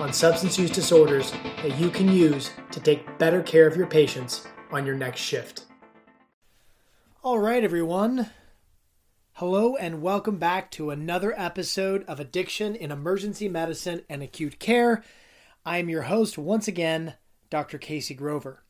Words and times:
on 0.00 0.12
substance 0.12 0.56
use 0.56 0.70
disorders 0.70 1.32
that 1.62 1.76
you 1.78 1.90
can 1.90 2.10
use 2.10 2.52
to 2.70 2.78
take 2.78 3.18
better 3.18 3.42
care 3.42 3.66
of 3.66 3.76
your 3.76 3.86
patients 3.86 4.46
on 4.70 4.86
your 4.86 4.94
next 4.94 5.20
shift. 5.20 5.64
All 7.24 7.40
right, 7.40 7.64
everyone. 7.64 8.30
Hello, 9.32 9.74
and 9.74 10.00
welcome 10.00 10.36
back 10.36 10.70
to 10.72 10.90
another 10.90 11.34
episode 11.36 12.04
of 12.04 12.20
Addiction 12.20 12.76
in 12.76 12.92
Emergency 12.92 13.48
Medicine 13.48 14.02
and 14.08 14.22
Acute 14.22 14.60
Care. 14.60 15.02
I 15.66 15.78
am 15.78 15.88
your 15.88 16.02
host 16.02 16.38
once 16.38 16.68
again, 16.68 17.14
Dr. 17.50 17.76
Casey 17.76 18.14
Grover. 18.14 18.62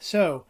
So, 0.00 0.46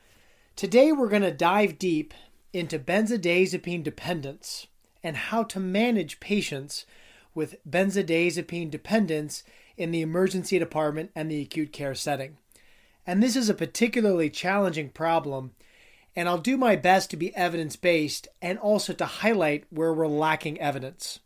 today 0.57 0.93
we're 0.93 1.11
going 1.11 1.23
to 1.23 1.31
dive 1.31 1.79
deep 1.79 2.15
into 2.55 2.79
benzodiazepine 2.79 3.83
dependence 3.83 4.67
and 5.03 5.17
how 5.17 5.43
to 5.45 5.61
manage 5.61 6.21
patients 6.21 6.87
with 7.35 7.57
benzodiazepine 7.69 8.71
dependence 8.71 9.43
in 9.77 9.91
the 9.91 10.03
emergency 10.03 10.59
department 10.59 11.11
and 11.15 11.31
the 11.31 11.41
acute 11.41 11.73
care 11.73 11.95
setting. 11.95 12.37
And 13.07 13.23
this 13.23 13.37
is 13.37 13.49
a 13.49 13.55
particularly 13.55 14.31
challenging 14.31 14.91
problem, 14.91 15.53
and 16.15 16.29
I'll 16.29 16.39
do 16.39 16.57
my 16.57 16.77
best 16.77 17.11
to 17.11 17.17
be 17.17 17.35
evidence 17.35 17.77
based 17.77 18.29
and 18.41 18.59
also 18.59 18.93
to 18.93 19.05
highlight 19.05 19.65
where 19.71 19.93
we're 19.93 20.07
lacking 20.07 20.61
evidence. 20.61 21.21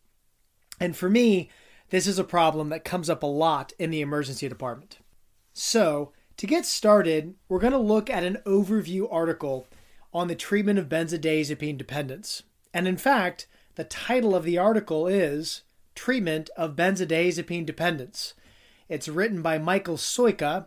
And 0.81 0.97
for 0.97 1.11
me, 1.11 1.51
this 1.91 2.07
is 2.07 2.19
a 2.19 2.25
problem 2.25 2.69
that 2.71 2.85
comes 2.85 3.11
up 3.11 3.23
a 3.23 3.27
lot 3.27 3.73
in 3.79 3.91
the 3.91 4.01
emergency 4.01 4.49
department. 4.49 4.99
So, 5.53 6.13
to 6.37 6.47
get 6.47 6.67
started, 6.67 7.35
we're 7.49 7.61
going 7.61 7.73
to 7.73 7.79
look 7.79 8.11
at 8.11 8.25
an 8.25 8.39
overview 8.45 9.09
article 9.11 9.67
on 10.13 10.29
the 10.29 10.35
treatment 10.35 10.79
of 10.79 10.89
benzodiazepine 10.89 11.79
dependence. 11.79 12.43
And 12.75 12.87
in 12.87 12.97
fact, 12.97 13.47
the 13.77 13.85
title 13.85 14.35
of 14.35 14.45
the 14.45 14.59
article 14.59 15.07
is 15.07 15.63
Treatment 15.97 16.51
of 16.57 16.77
Benzodiazepine 16.77 17.67
Dependence. 17.67 18.35
It's 18.89 19.09
written 19.09 19.43
by 19.43 19.59
Michael 19.59 19.97
Soyka, 19.97 20.67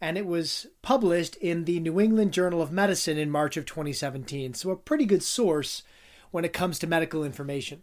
and 0.00 0.18
it 0.18 0.26
was 0.26 0.66
published 0.82 1.36
in 1.36 1.64
the 1.64 1.80
New 1.80 1.98
England 1.98 2.34
Journal 2.34 2.60
of 2.60 2.70
Medicine 2.70 3.16
in 3.16 3.30
March 3.30 3.56
of 3.56 3.64
2017. 3.64 4.52
So, 4.52 4.70
a 4.70 4.76
pretty 4.76 5.06
good 5.06 5.22
source 5.22 5.82
when 6.30 6.44
it 6.44 6.52
comes 6.52 6.78
to 6.80 6.86
medical 6.86 7.24
information. 7.24 7.80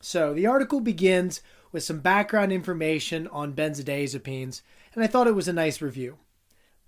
So, 0.00 0.34
the 0.34 0.46
article 0.46 0.80
begins 0.80 1.40
with 1.72 1.84
some 1.84 2.00
background 2.00 2.52
information 2.52 3.26
on 3.28 3.54
benzodiazepines, 3.54 4.60
and 4.94 5.02
I 5.02 5.06
thought 5.06 5.26
it 5.26 5.34
was 5.34 5.48
a 5.48 5.52
nice 5.54 5.80
review. 5.80 6.18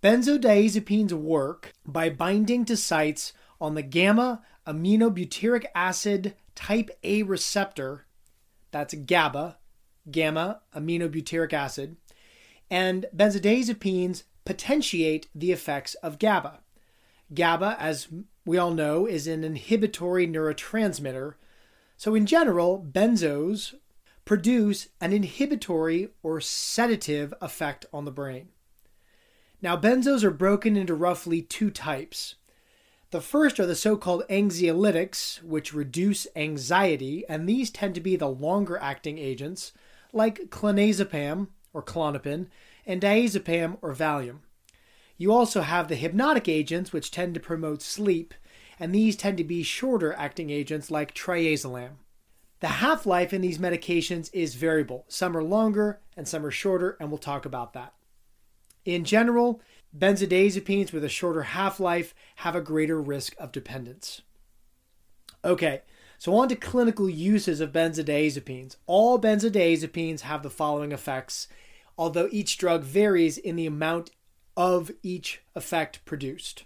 Benzodiazepines 0.02 1.12
work 1.12 1.72
by 1.86 2.10
binding 2.10 2.64
to 2.66 2.76
sites 2.76 3.32
on 3.60 3.74
the 3.74 3.82
gamma 3.82 4.42
aminobutyric 4.66 5.64
acid 5.74 6.34
type 6.54 6.90
A 7.02 7.22
receptor, 7.22 8.04
that's 8.70 8.94
GABA, 8.94 9.58
gamma 10.10 10.60
aminobutyric 10.74 11.52
acid, 11.52 11.96
and 12.70 13.06
benzodiazepines 13.14 14.24
potentiate 14.44 15.28
the 15.34 15.52
effects 15.52 15.94
of 15.96 16.18
GABA. 16.18 16.60
GABA, 17.34 17.76
as 17.78 18.08
we 18.44 18.56
all 18.56 18.72
know, 18.72 19.06
is 19.06 19.26
an 19.26 19.44
inhibitory 19.44 20.26
neurotransmitter. 20.26 21.34
So, 21.96 22.14
in 22.14 22.26
general, 22.26 22.86
benzos 22.90 23.74
produce 24.24 24.88
an 25.00 25.12
inhibitory 25.12 26.08
or 26.22 26.40
sedative 26.40 27.34
effect 27.40 27.86
on 27.92 28.04
the 28.04 28.10
brain. 28.10 28.48
Now, 29.60 29.76
benzos 29.76 30.22
are 30.22 30.30
broken 30.30 30.76
into 30.76 30.94
roughly 30.94 31.42
two 31.42 31.70
types 31.70 32.36
the 33.10 33.20
first 33.20 33.58
are 33.58 33.66
the 33.66 33.74
so 33.74 33.96
called 33.96 34.24
anxiolytics, 34.28 35.42
which 35.42 35.72
reduce 35.72 36.26
anxiety, 36.36 37.24
and 37.28 37.48
these 37.48 37.70
tend 37.70 37.94
to 37.94 38.00
be 38.00 38.16
the 38.16 38.28
longer 38.28 38.76
acting 38.78 39.18
agents, 39.18 39.72
like 40.12 40.50
clonazepam 40.50 41.48
or 41.72 41.82
Klonopin 41.82 42.48
and 42.86 43.00
diazepam 43.00 43.78
or 43.82 43.94
Valium. 43.94 44.38
You 45.16 45.32
also 45.32 45.62
have 45.62 45.88
the 45.88 45.96
hypnotic 45.96 46.48
agents, 46.48 46.92
which 46.92 47.10
tend 47.10 47.34
to 47.34 47.40
promote 47.40 47.82
sleep, 47.82 48.34
and 48.78 48.94
these 48.94 49.16
tend 49.16 49.36
to 49.38 49.44
be 49.44 49.62
shorter 49.62 50.12
acting 50.12 50.50
agents 50.50 50.90
like 50.90 51.14
triazolam. 51.14 51.96
The 52.60 52.68
half 52.68 53.06
life 53.06 53.32
in 53.32 53.40
these 53.40 53.58
medications 53.58 54.30
is 54.32 54.54
variable. 54.54 55.04
Some 55.08 55.36
are 55.36 55.42
longer 55.42 56.00
and 56.16 56.26
some 56.26 56.44
are 56.44 56.50
shorter, 56.50 56.96
and 57.00 57.10
we'll 57.10 57.18
talk 57.18 57.44
about 57.44 57.72
that. 57.72 57.94
In 58.84 59.04
general, 59.04 59.60
Benzodiazepines 59.96 60.92
with 60.92 61.04
a 61.04 61.08
shorter 61.08 61.42
half 61.42 61.80
life 61.80 62.14
have 62.36 62.54
a 62.54 62.60
greater 62.60 63.00
risk 63.00 63.34
of 63.38 63.52
dependence. 63.52 64.22
Okay, 65.44 65.82
so 66.18 66.34
on 66.36 66.48
to 66.48 66.56
clinical 66.56 67.08
uses 67.08 67.60
of 67.60 67.72
benzodiazepines. 67.72 68.76
All 68.86 69.20
benzodiazepines 69.20 70.20
have 70.20 70.42
the 70.42 70.50
following 70.50 70.92
effects, 70.92 71.48
although 71.96 72.28
each 72.30 72.58
drug 72.58 72.82
varies 72.82 73.38
in 73.38 73.56
the 73.56 73.66
amount 73.66 74.10
of 74.56 74.90
each 75.02 75.40
effect 75.54 76.04
produced. 76.04 76.64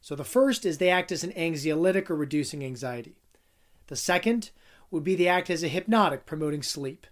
So 0.00 0.14
the 0.14 0.24
first 0.24 0.66
is 0.66 0.78
they 0.78 0.90
act 0.90 1.12
as 1.12 1.22
an 1.22 1.32
anxiolytic 1.32 2.10
or 2.10 2.16
reducing 2.16 2.64
anxiety. 2.64 3.16
The 3.86 3.96
second 3.96 4.50
would 4.90 5.04
be 5.04 5.14
they 5.14 5.28
act 5.28 5.50
as 5.50 5.62
a 5.62 5.68
hypnotic, 5.68 6.26
promoting 6.26 6.62
sleep. 6.62 7.06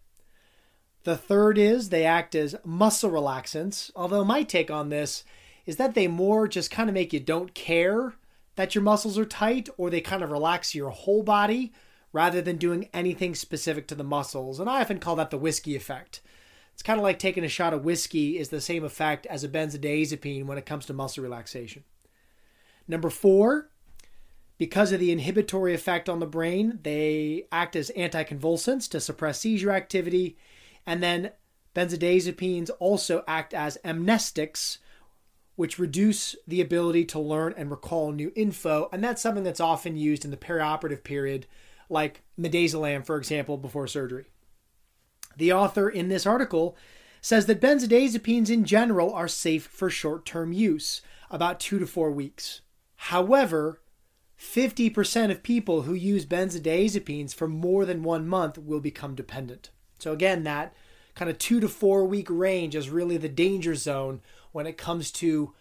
The 1.04 1.16
third 1.16 1.56
is 1.56 1.88
they 1.88 2.04
act 2.04 2.34
as 2.34 2.56
muscle 2.64 3.10
relaxants, 3.10 3.90
although 3.94 4.24
my 4.24 4.42
take 4.42 4.70
on 4.70 4.88
this 4.88 5.24
is 5.66 5.76
that 5.76 5.94
they 5.94 6.08
more 6.08 6.48
just 6.48 6.70
kind 6.70 6.88
of 6.88 6.94
make 6.94 7.12
you 7.12 7.20
don't 7.20 7.54
care 7.54 8.14
that 8.54 8.74
your 8.74 8.82
muscles 8.82 9.18
are 9.18 9.26
tight 9.26 9.68
or 9.76 9.90
they 9.90 10.00
kind 10.00 10.22
of 10.22 10.30
relax 10.30 10.74
your 10.74 10.90
whole 10.90 11.22
body 11.22 11.72
rather 12.12 12.40
than 12.40 12.56
doing 12.56 12.88
anything 12.94 13.34
specific 13.34 13.86
to 13.86 13.94
the 13.94 14.04
muscles. 14.04 14.58
And 14.58 14.70
I 14.70 14.80
often 14.80 14.98
call 14.98 15.16
that 15.16 15.30
the 15.30 15.38
whiskey 15.38 15.76
effect. 15.76 16.22
It's 16.72 16.82
kind 16.82 16.98
of 16.98 17.04
like 17.04 17.18
taking 17.18 17.44
a 17.44 17.48
shot 17.48 17.74
of 17.74 17.84
whiskey 17.84 18.38
is 18.38 18.48
the 18.48 18.60
same 18.60 18.84
effect 18.84 19.26
as 19.26 19.44
a 19.44 19.48
benzodiazepine 19.48 20.46
when 20.46 20.58
it 20.58 20.66
comes 20.66 20.86
to 20.86 20.94
muscle 20.94 21.22
relaxation. 21.22 21.84
Number 22.88 23.10
four, 23.10 23.70
because 24.58 24.92
of 24.92 25.00
the 25.00 25.10
inhibitory 25.10 25.74
effect 25.74 26.08
on 26.08 26.20
the 26.20 26.26
brain, 26.26 26.78
they 26.82 27.44
act 27.52 27.76
as 27.76 27.90
anticonvulsants 27.96 28.88
to 28.90 29.00
suppress 29.00 29.40
seizure 29.40 29.72
activity. 29.72 30.36
And 30.86 31.02
then 31.02 31.32
benzodiazepines 31.74 32.70
also 32.78 33.24
act 33.26 33.52
as 33.52 33.78
amnestics, 33.84 34.78
which 35.56 35.78
reduce 35.78 36.36
the 36.46 36.60
ability 36.60 37.04
to 37.06 37.18
learn 37.18 37.54
and 37.56 37.70
recall 37.70 38.12
new 38.12 38.30
info. 38.36 38.88
And 38.92 39.02
that's 39.02 39.22
something 39.22 39.44
that's 39.44 39.60
often 39.60 39.96
used 39.96 40.24
in 40.24 40.30
the 40.30 40.36
perioperative 40.36 41.02
period, 41.02 41.46
like 41.88 42.22
midazolam, 42.38 43.04
for 43.04 43.16
example, 43.16 43.56
before 43.56 43.86
surgery. 43.86 44.26
The 45.36 45.52
author 45.52 45.88
in 45.88 46.08
this 46.08 46.26
article 46.26 46.76
says 47.20 47.46
that 47.46 47.60
benzodiazepines 47.60 48.50
in 48.50 48.64
general 48.64 49.12
are 49.12 49.28
safe 49.28 49.66
for 49.66 49.90
short 49.90 50.24
term 50.24 50.52
use, 50.52 51.02
about 51.30 51.58
two 51.58 51.78
to 51.78 51.86
four 51.86 52.10
weeks. 52.10 52.60
However, 52.96 53.80
50% 54.38 55.30
of 55.30 55.42
people 55.42 55.82
who 55.82 55.94
use 55.94 56.26
benzodiazepines 56.26 57.34
for 57.34 57.48
more 57.48 57.84
than 57.84 58.02
one 58.02 58.28
month 58.28 58.58
will 58.58 58.80
become 58.80 59.14
dependent. 59.14 59.70
So, 59.98 60.12
again, 60.12 60.44
that 60.44 60.74
kind 61.14 61.30
of 61.30 61.38
two 61.38 61.60
to 61.60 61.68
four 61.68 62.04
week 62.04 62.28
range 62.30 62.76
is 62.76 62.90
really 62.90 63.16
the 63.16 63.28
danger 63.28 63.74
zone 63.74 64.20
when 64.56 64.66
it 64.66 64.78
comes 64.78 65.10
to 65.10 65.52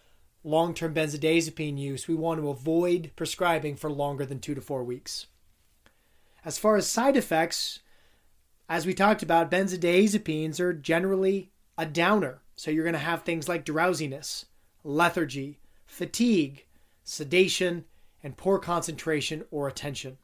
long 0.42 0.74
term 0.74 0.94
benzodiazepine 0.94 1.78
use, 1.78 2.08
we 2.08 2.16
want 2.16 2.40
to 2.40 2.48
avoid 2.48 3.12
prescribing 3.18 3.76
for 3.76 3.92
longer 3.92 4.26
than 4.26 4.40
two 4.40 4.56
to 4.56 4.62
four 4.62 4.86
weeks. 4.86 5.28
As 6.46 6.58
far 6.58 6.78
as 6.78 6.88
side 6.88 7.18
effects, 7.18 7.80
as 8.70 8.86
we 8.86 8.94
talked 8.94 9.22
about, 9.22 9.52
benzodiazepines 9.52 10.62
are 10.62 10.72
generally 10.72 11.52
a 11.78 11.86
downer. 11.86 12.40
So 12.56 12.72
you're 12.72 12.86
going 12.86 12.94
to 12.94 13.00
have 13.00 13.24
things 13.24 13.50
like 13.50 13.66
drowsiness, 13.66 14.46
lethargy, 14.82 15.60
fatigue, 15.86 16.66
sedation, 17.04 17.84
and 18.24 18.38
poor 18.38 18.60
concentration 18.60 19.44
or 19.52 19.68
attention. 19.68 20.20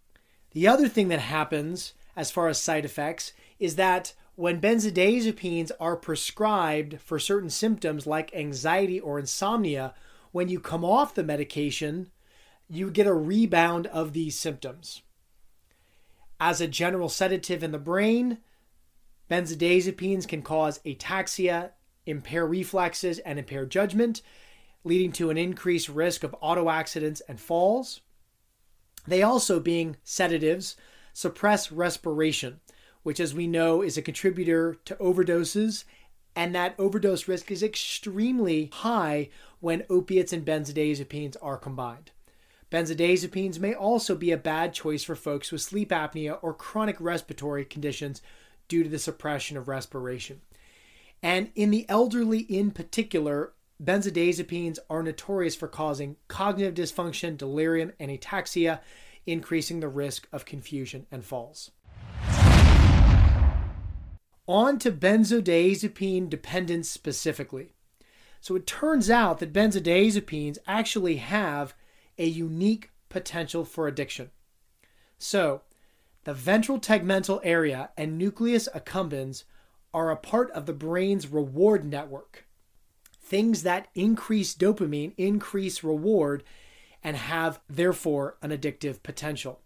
The 0.52 0.70
other 0.70 0.88
thing 0.88 1.10
that 1.10 1.20
happens 1.20 1.92
as 2.16 2.32
far 2.32 2.48
as 2.48 2.58
side 2.58 2.86
effects 2.86 3.34
is 3.60 3.76
that 3.76 4.14
when 4.42 4.60
benzodiazepines 4.60 5.72
are 5.80 5.96
prescribed 5.96 7.00
for 7.00 7.20
certain 7.20 7.52
symptoms 7.52 8.08
like 8.08 8.34
anxiety 8.34 9.00
or 9.00 9.20
insomnia, 9.20 9.94
when 10.32 10.50
you 10.50 10.60
come 10.60 10.84
off 10.84 11.14
the 11.14 11.24
medication, 11.24 12.10
you 12.68 12.90
get 12.90 13.06
a 13.06 13.14
rebound 13.14 13.86
of 13.86 14.14
these 14.14 14.36
symptoms. 14.36 15.04
As 16.40 16.60
a 16.60 16.68
general 16.68 17.08
sedative 17.08 17.62
in 17.62 17.72
the 17.72 17.78
brain, 17.78 18.40
benzodiazepines 19.30 20.28
can 20.28 20.42
cause 20.42 20.80
ataxia, 20.88 21.74
impair 22.08 22.44
reflexes, 22.44 23.20
and 23.20 23.38
impair 23.38 23.68
judgment. 23.68 24.24
leading 24.84 25.12
to 25.12 25.30
an 25.30 25.38
increased 25.38 25.88
risk 25.88 26.24
of 26.24 26.36
auto 26.42 26.68
accidents 26.68 27.22
and 27.28 27.40
falls. 27.40 28.02
They 29.08 29.22
also, 29.22 29.60
being 29.60 29.98
sedatives, 30.04 30.76
suppress 31.14 31.72
respiration, 31.72 32.60
which, 33.04 33.20
as 33.20 33.34
we 33.34 33.48
know, 33.48 33.82
is 33.82 33.98
a 33.98 34.02
contributor 34.02 34.78
to 34.86 34.96
overdoses, 34.96 35.84
and 36.36 36.56
that 36.56 36.76
overdose 36.80 37.28
risk 37.28 37.52
is 37.52 37.64
extremely 37.64 38.70
high 38.74 39.30
when 39.60 39.84
opiates 39.90 40.34
and 40.34 40.46
benzodiazepines 40.46 41.36
are 41.42 41.58
combined. 41.58 42.12
Benzodiazepines 42.72 43.60
may 43.60 43.74
also 43.74 44.16
be 44.16 44.32
a 44.32 44.38
bad 44.38 44.74
choice 44.74 45.04
for 45.04 45.16
folks 45.16 45.52
with 45.52 45.62
sleep 45.62 45.90
apnea 45.90 46.38
or 46.42 46.54
chronic 46.54 46.96
respiratory 47.00 47.66
conditions 47.66 48.22
due 48.70 48.84
to 48.84 48.90
the 48.90 49.00
suppression 49.00 49.58
of 49.58 49.68
respiration. 49.68 50.40
And 51.22 51.52
in 51.54 51.70
the 51.70 51.86
elderly 51.90 52.40
in 52.40 52.72
particular, 52.72 53.52
benzodiazepines 53.84 54.80
are 54.90 55.04
notorious 55.04 55.56
for 55.56 55.68
causing 55.68 56.16
cognitive 56.30 56.74
dysfunction, 56.74 57.38
delirium, 57.38 57.92
and 58.00 58.10
ataxia, 58.10 58.80
increasing 59.26 59.82
the 59.82 59.90
risk 59.90 60.28
of 60.32 60.46
confusion 60.46 61.06
and 61.12 61.26
falls. 61.26 61.72
On 64.52 64.78
to 64.80 64.92
benzodiazepine 64.92 66.30
dependence 66.30 66.90
specifically. 66.90 67.72
So 68.42 68.58
it 68.58 68.68
turns 68.68 69.10
out 69.10 69.40
that 69.40 69.54
benzodiazepines 69.54 70.58
actually 70.68 71.16
have 71.18 71.74
a 72.18 72.26
unique 72.26 72.90
potential 73.08 73.64
for 73.64 73.88
addiction. 73.88 74.30
So, 75.18 75.62
the 76.26 76.34
ventral 76.34 76.82
tegmental 76.82 77.40
area 77.46 77.92
and 77.96 78.18
nucleus 78.18 78.68
accumbens 78.76 79.46
are 79.94 80.12
a 80.12 80.18
part 80.18 80.52
of 80.52 80.66
the 80.66 80.74
brain's 80.74 81.28
reward 81.28 81.86
network. 81.86 82.46
Things 83.24 83.64
that 83.64 83.88
increase 83.96 84.54
dopamine 84.54 85.14
increase 85.16 85.82
reward 85.82 86.44
and 87.02 87.16
have, 87.16 87.62
therefore, 87.70 88.36
an 88.42 88.52
addictive 88.52 89.02
potential. 89.02 89.62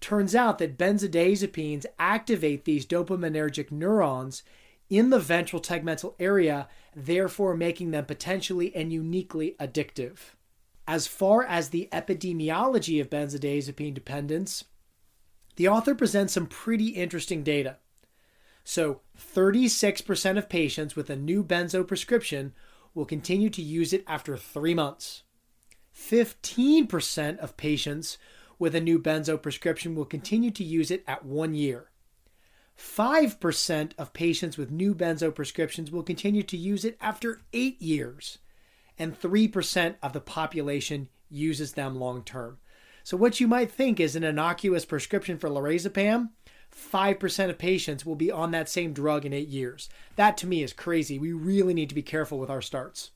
Turns 0.00 0.34
out 0.34 0.58
that 0.58 0.78
benzodiazepines 0.78 1.84
activate 1.98 2.64
these 2.64 2.86
dopaminergic 2.86 3.70
neurons 3.70 4.42
in 4.88 5.10
the 5.10 5.18
ventral 5.18 5.62
tegmental 5.62 6.14
area, 6.18 6.68
therefore 6.96 7.56
making 7.56 7.90
them 7.90 8.04
potentially 8.06 8.74
and 8.74 8.92
uniquely 8.92 9.54
addictive. 9.60 10.16
As 10.88 11.06
far 11.06 11.44
as 11.44 11.68
the 11.68 11.88
epidemiology 11.92 13.00
of 13.00 13.10
benzodiazepine 13.10 13.94
dependence, 13.94 14.64
the 15.56 15.68
author 15.68 15.94
presents 15.94 16.32
some 16.32 16.46
pretty 16.46 16.88
interesting 16.88 17.42
data. 17.42 17.76
So, 18.64 19.00
36% 19.18 20.38
of 20.38 20.48
patients 20.48 20.96
with 20.96 21.10
a 21.10 21.16
new 21.16 21.44
benzo 21.44 21.86
prescription 21.86 22.54
will 22.94 23.04
continue 23.04 23.50
to 23.50 23.62
use 23.62 23.92
it 23.92 24.04
after 24.06 24.36
three 24.36 24.74
months. 24.74 25.22
15% 25.96 27.38
of 27.38 27.56
patients 27.56 28.18
with 28.60 28.76
a 28.76 28.80
new 28.80 29.00
benzo 29.00 29.40
prescription 29.40 29.96
will 29.96 30.04
continue 30.04 30.52
to 30.52 30.62
use 30.62 30.92
it 30.92 31.02
at 31.08 31.24
one 31.24 31.54
year. 31.54 31.90
5% 32.78 33.92
of 33.98 34.12
patients 34.12 34.56
with 34.56 34.70
new 34.70 34.94
benzo 34.94 35.34
prescriptions 35.34 35.90
will 35.90 36.02
continue 36.02 36.44
to 36.44 36.56
use 36.56 36.84
it 36.84 36.96
after 37.00 37.40
eight 37.52 37.82
years 37.82 38.38
and 38.98 39.18
3% 39.18 39.96
of 40.02 40.12
the 40.12 40.20
population 40.20 41.08
uses 41.30 41.72
them 41.72 41.96
long 41.96 42.22
term. 42.22 42.58
So, 43.02 43.16
what 43.16 43.40
you 43.40 43.48
might 43.48 43.70
think 43.72 43.98
is 43.98 44.14
an 44.14 44.24
innocuous 44.24 44.84
prescription 44.84 45.38
for 45.38 45.48
lorazepam, 45.48 46.30
5% 46.70 47.50
of 47.50 47.58
patients 47.58 48.04
will 48.06 48.14
be 48.14 48.30
on 48.30 48.50
that 48.50 48.68
same 48.68 48.92
drug 48.92 49.24
in 49.24 49.32
eight 49.32 49.48
years. 49.48 49.88
That 50.16 50.36
to 50.38 50.46
me 50.46 50.62
is 50.62 50.72
crazy. 50.72 51.18
We 51.18 51.32
really 51.32 51.74
need 51.74 51.88
to 51.88 51.94
be 51.94 52.02
careful 52.02 52.38
with 52.38 52.50
our 52.50 52.62
starts. 52.62 53.10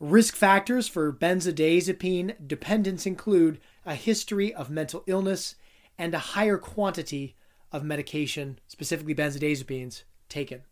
Risk 0.00 0.34
factors 0.34 0.88
for 0.88 1.12
benzodiazepine 1.12 2.48
dependence 2.48 3.04
include 3.04 3.60
a 3.84 3.94
history 3.94 4.54
of 4.54 4.70
mental 4.70 5.04
illness 5.06 5.56
and 5.98 6.14
a 6.14 6.18
higher 6.18 6.56
quantity 6.56 7.36
of 7.70 7.84
medication, 7.84 8.58
specifically 8.66 9.14
benzodiazepines, 9.14 10.04
taken. 10.30 10.62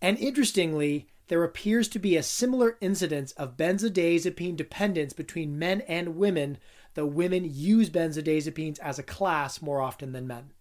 And 0.00 0.16
interestingly, 0.18 1.08
there 1.26 1.42
appears 1.42 1.88
to 1.88 1.98
be 1.98 2.16
a 2.16 2.22
similar 2.22 2.78
incidence 2.80 3.32
of 3.32 3.56
benzodiazepine 3.56 4.54
dependence 4.54 5.12
between 5.12 5.58
men 5.58 5.80
and 5.82 6.16
women, 6.16 6.58
though 6.94 7.04
women 7.04 7.50
use 7.52 7.90
benzodiazepines 7.90 8.78
as 8.78 8.96
a 8.96 9.02
class 9.02 9.60
more 9.60 9.80
often 9.80 10.12
than 10.12 10.28
men. 10.28 10.52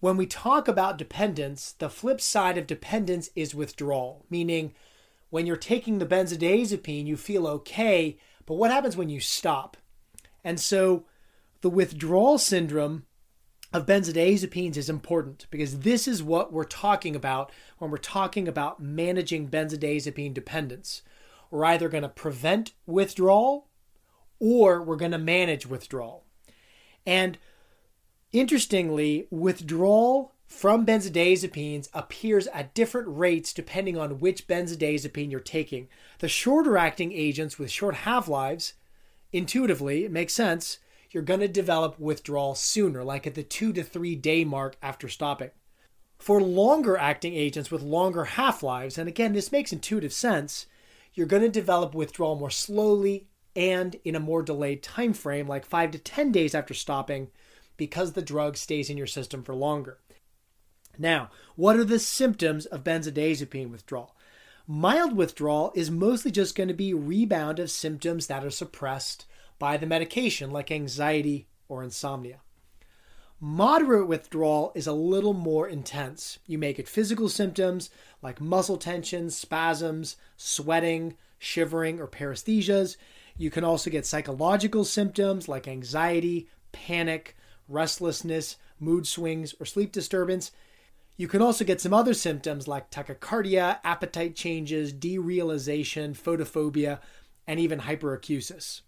When 0.00 0.16
we 0.16 0.26
talk 0.26 0.66
about 0.66 0.98
dependence, 0.98 1.70
the 1.78 1.88
flip 1.88 2.20
side 2.20 2.58
of 2.58 2.66
dependence 2.66 3.30
is 3.36 3.54
withdrawal, 3.54 4.26
meaning 4.28 4.74
when 5.34 5.46
you're 5.46 5.56
taking 5.56 5.98
the 5.98 6.06
benzodiazepine, 6.06 7.08
you 7.08 7.16
feel 7.16 7.44
okay, 7.44 8.16
but 8.46 8.54
what 8.54 8.70
happens 8.70 8.96
when 8.96 9.08
you 9.08 9.18
stop? 9.18 9.76
And 10.44 10.60
so 10.60 11.06
the 11.60 11.68
withdrawal 11.68 12.38
syndrome 12.38 13.02
of 13.72 13.84
benzodiazepines 13.84 14.76
is 14.76 14.88
important 14.88 15.48
because 15.50 15.80
this 15.80 16.06
is 16.06 16.22
what 16.22 16.52
we're 16.52 16.62
talking 16.62 17.16
about 17.16 17.50
when 17.78 17.90
we're 17.90 17.96
talking 17.96 18.46
about 18.46 18.80
managing 18.80 19.48
benzodiazepine 19.48 20.32
dependence. 20.32 21.02
We're 21.50 21.64
either 21.64 21.88
going 21.88 22.02
to 22.04 22.08
prevent 22.08 22.70
withdrawal 22.86 23.66
or 24.38 24.80
we're 24.82 24.94
going 24.94 25.10
to 25.10 25.18
manage 25.18 25.66
withdrawal. 25.66 26.22
And 27.04 27.38
interestingly, 28.30 29.26
withdrawal 29.32 30.33
from 30.46 30.86
benzodiazepines 30.86 31.88
appears 31.92 32.46
at 32.48 32.74
different 32.74 33.08
rates 33.08 33.52
depending 33.52 33.98
on 33.98 34.20
which 34.20 34.46
benzodiazepine 34.46 35.30
you're 35.30 35.40
taking. 35.40 35.88
The 36.18 36.28
shorter 36.28 36.76
acting 36.76 37.12
agents 37.12 37.58
with 37.58 37.70
short 37.70 37.94
half 37.96 38.28
lives, 38.28 38.74
intuitively, 39.32 40.04
it 40.04 40.12
makes 40.12 40.34
sense, 40.34 40.78
you're 41.10 41.22
going 41.22 41.40
to 41.40 41.48
develop 41.48 41.98
withdrawal 41.98 42.54
sooner, 42.54 43.04
like 43.04 43.26
at 43.26 43.34
the 43.34 43.42
two 43.42 43.72
to 43.72 43.82
three 43.82 44.16
day 44.16 44.44
mark 44.44 44.76
after 44.82 45.08
stopping. 45.08 45.50
For 46.18 46.40
longer 46.40 46.96
acting 46.96 47.34
agents 47.34 47.70
with 47.70 47.82
longer 47.82 48.24
half 48.24 48.62
lives, 48.62 48.98
and 48.98 49.08
again, 49.08 49.32
this 49.32 49.52
makes 49.52 49.72
intuitive 49.72 50.12
sense, 50.12 50.66
you're 51.12 51.26
going 51.26 51.42
to 51.42 51.48
develop 51.48 51.94
withdrawal 51.94 52.36
more 52.36 52.50
slowly 52.50 53.28
and 53.54 53.96
in 54.04 54.16
a 54.16 54.20
more 54.20 54.42
delayed 54.42 54.82
time 54.82 55.12
frame, 55.12 55.46
like 55.46 55.64
five 55.64 55.90
to 55.92 55.98
10 55.98 56.32
days 56.32 56.54
after 56.54 56.74
stopping, 56.74 57.28
because 57.76 58.12
the 58.12 58.22
drug 58.22 58.56
stays 58.56 58.90
in 58.90 58.96
your 58.96 59.06
system 59.06 59.42
for 59.42 59.54
longer. 59.54 59.98
Now, 60.98 61.30
what 61.56 61.76
are 61.76 61.84
the 61.84 61.98
symptoms 61.98 62.66
of 62.66 62.84
benzodiazepine 62.84 63.70
withdrawal? 63.70 64.14
Mild 64.66 65.14
withdrawal 65.14 65.72
is 65.74 65.90
mostly 65.90 66.30
just 66.30 66.54
going 66.54 66.68
to 66.68 66.74
be 66.74 66.94
rebound 66.94 67.58
of 67.58 67.70
symptoms 67.70 68.28
that 68.28 68.44
are 68.44 68.50
suppressed 68.50 69.26
by 69.58 69.76
the 69.76 69.86
medication, 69.86 70.50
like 70.50 70.70
anxiety 70.70 71.46
or 71.68 71.82
insomnia. 71.82 72.40
Moderate 73.40 74.06
withdrawal 74.06 74.72
is 74.74 74.86
a 74.86 74.92
little 74.92 75.34
more 75.34 75.68
intense. 75.68 76.38
You 76.46 76.56
may 76.56 76.72
get 76.72 76.88
physical 76.88 77.28
symptoms 77.28 77.90
like 78.22 78.40
muscle 78.40 78.78
tension, 78.78 79.28
spasms, 79.28 80.16
sweating, 80.36 81.16
shivering, 81.38 82.00
or 82.00 82.06
paresthesias. 82.06 82.96
You 83.36 83.50
can 83.50 83.64
also 83.64 83.90
get 83.90 84.06
psychological 84.06 84.84
symptoms 84.84 85.46
like 85.46 85.68
anxiety, 85.68 86.48
panic, 86.72 87.36
restlessness, 87.68 88.56
mood 88.80 89.06
swings, 89.06 89.54
or 89.60 89.66
sleep 89.66 89.92
disturbance. 89.92 90.52
You 91.16 91.28
can 91.28 91.42
also 91.42 91.64
get 91.64 91.80
some 91.80 91.94
other 91.94 92.14
symptoms 92.14 92.66
like 92.66 92.90
tachycardia, 92.90 93.78
appetite 93.84 94.34
changes, 94.34 94.92
derealization, 94.92 96.16
photophobia, 96.16 96.98
and 97.46 97.60
even 97.60 97.80
hyperacusis. 97.80 98.80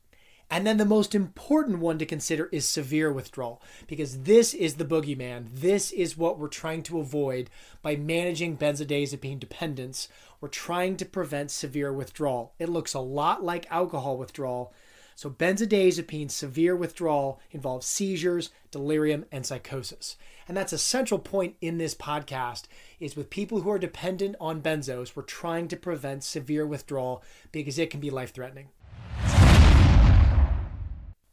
And 0.49 0.67
then 0.67 0.77
the 0.77 0.85
most 0.85 1.15
important 1.15 1.79
one 1.79 1.99
to 1.99 2.07
consider 2.07 2.47
is 2.53 2.69
severe 2.69 3.13
withdrawal, 3.13 3.61
because 3.89 4.23
this 4.23 4.55
is 4.55 4.75
the 4.75 4.85
boogeyman. 4.85 5.47
This 5.53 5.91
is 5.91 6.17
what 6.17 6.39
we're 6.39 6.49
trying 6.49 6.83
to 6.85 7.01
avoid 7.01 7.51
by 7.83 7.97
managing 7.97 8.57
benzodiazepine 8.57 9.41
dependence. 9.41 10.09
We're 10.41 10.49
trying 10.49 10.97
to 10.99 11.05
prevent 11.05 11.51
severe 11.51 11.93
withdrawal. 11.93 12.55
It 12.59 12.69
looks 12.69 12.95
a 12.95 13.01
lot 13.01 13.43
like 13.43 13.71
alcohol 13.71 14.17
withdrawal. 14.19 14.73
So, 15.19 15.31
benzodiazepine 15.31 16.31
severe 16.31 16.77
withdrawal 16.77 17.41
involves 17.51 17.87
seizures, 17.87 18.51
delirium, 18.71 19.25
and 19.33 19.47
psychosis. 19.47 20.19
And 20.47 20.55
that's 20.55 20.75
a 20.75 20.79
central 20.79 21.19
point 21.19 21.57
in 21.63 21.79
this 21.79 21.95
podcast 21.95 22.65
is 23.01 23.17
with 23.17 23.31
people 23.31 23.63
who 23.63 23.71
are 23.71 23.79
dependent 23.79 24.37
on 24.39 24.61
benzos, 24.61 25.17
we're 25.17 25.23
trying 25.23 25.69
to 25.69 25.77
prevent 25.77 26.23
severe 26.23 26.67
withdrawal 26.67 27.23
because 27.51 27.79
it 27.79 27.89
can 27.89 27.99
be 27.99 28.11
life-threatening. 28.11 28.69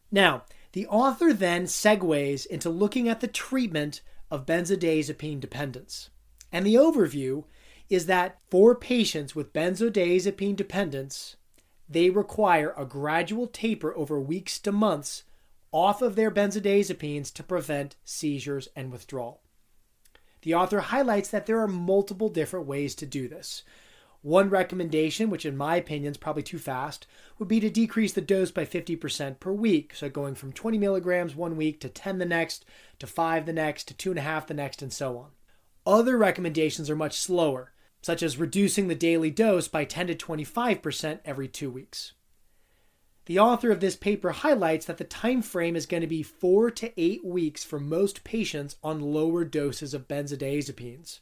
Now, 0.09 0.43
the 0.71 0.87
author 0.87 1.33
then 1.33 1.65
segues 1.65 2.45
into 2.45 2.69
looking 2.69 3.09
at 3.09 3.19
the 3.19 3.27
treatment 3.27 3.99
of 4.31 4.45
benzodiazepine 4.45 5.41
dependence. 5.41 6.09
And 6.53 6.65
the 6.65 6.75
overview 6.75 7.43
is 7.89 8.05
that 8.05 8.39
for 8.49 8.75
patients 8.75 9.35
with 9.35 9.51
benzodiazepine 9.51 10.55
dependence, 10.55 11.35
they 11.93 12.09
require 12.09 12.73
a 12.77 12.85
gradual 12.85 13.47
taper 13.47 13.95
over 13.95 14.19
weeks 14.19 14.59
to 14.59 14.71
months 14.71 15.23
off 15.71 16.01
of 16.01 16.15
their 16.15 16.29
benzodiazepines 16.29 17.33
to 17.33 17.43
prevent 17.43 17.95
seizures 18.05 18.69
and 18.75 18.91
withdrawal. 18.91 19.41
The 20.43 20.53
author 20.53 20.81
highlights 20.81 21.29
that 21.29 21.45
there 21.45 21.59
are 21.59 21.67
multiple 21.67 22.29
different 22.29 22.67
ways 22.67 22.95
to 22.95 23.05
do 23.05 23.27
this. 23.27 23.63
One 24.21 24.49
recommendation, 24.49 25.29
which 25.29 25.45
in 25.45 25.57
my 25.57 25.75
opinion 25.75 26.11
is 26.11 26.17
probably 26.17 26.43
too 26.43 26.59
fast, 26.59 27.07
would 27.37 27.49
be 27.49 27.59
to 27.59 27.69
decrease 27.69 28.13
the 28.13 28.21
dose 28.21 28.51
by 28.51 28.65
50% 28.65 29.39
per 29.39 29.51
week. 29.51 29.93
So 29.95 30.09
going 30.09 30.35
from 30.35 30.53
20 30.53 30.77
milligrams 30.77 31.35
one 31.35 31.57
week 31.57 31.81
to 31.81 31.89
10 31.89 32.19
the 32.19 32.25
next, 32.25 32.65
to 32.99 33.07
5 33.07 33.45
the 33.45 33.51
next, 33.51 33.87
to 33.89 34.13
2.5 34.13 34.47
the 34.47 34.53
next, 34.53 34.81
and 34.81 34.93
so 34.93 35.17
on. 35.17 35.31
Other 35.85 36.17
recommendations 36.17 36.89
are 36.89 36.95
much 36.95 37.19
slower, 37.19 37.72
such 38.03 38.21
as 38.21 38.37
reducing 38.37 38.89
the 38.89 38.95
daily 38.95 39.31
dose 39.31 39.67
by 39.67 39.85
10 39.85 40.07
to 40.07 40.15
25% 40.15 41.19
every 41.23 41.47
two 41.47 41.71
weeks. 41.71 42.11
The 43.25 43.39
author 43.39 43.71
of 43.71 43.79
this 43.79 43.95
paper 43.95 44.31
highlights 44.31 44.85
that 44.85 44.97
the 44.97 45.05
time 45.05 45.41
frame 45.41 45.77
is 45.77 45.85
going 45.85 46.01
to 46.01 46.07
be 46.07 46.21
4 46.21 46.69
to 46.71 47.01
8 47.01 47.25
weeks 47.25 47.63
for 47.63 47.79
most 47.79 48.25
patients 48.25 48.75
on 48.83 48.99
lower 48.99 49.45
doses 49.45 49.93
of 49.93 50.09
benzodiazepines. 50.09 51.21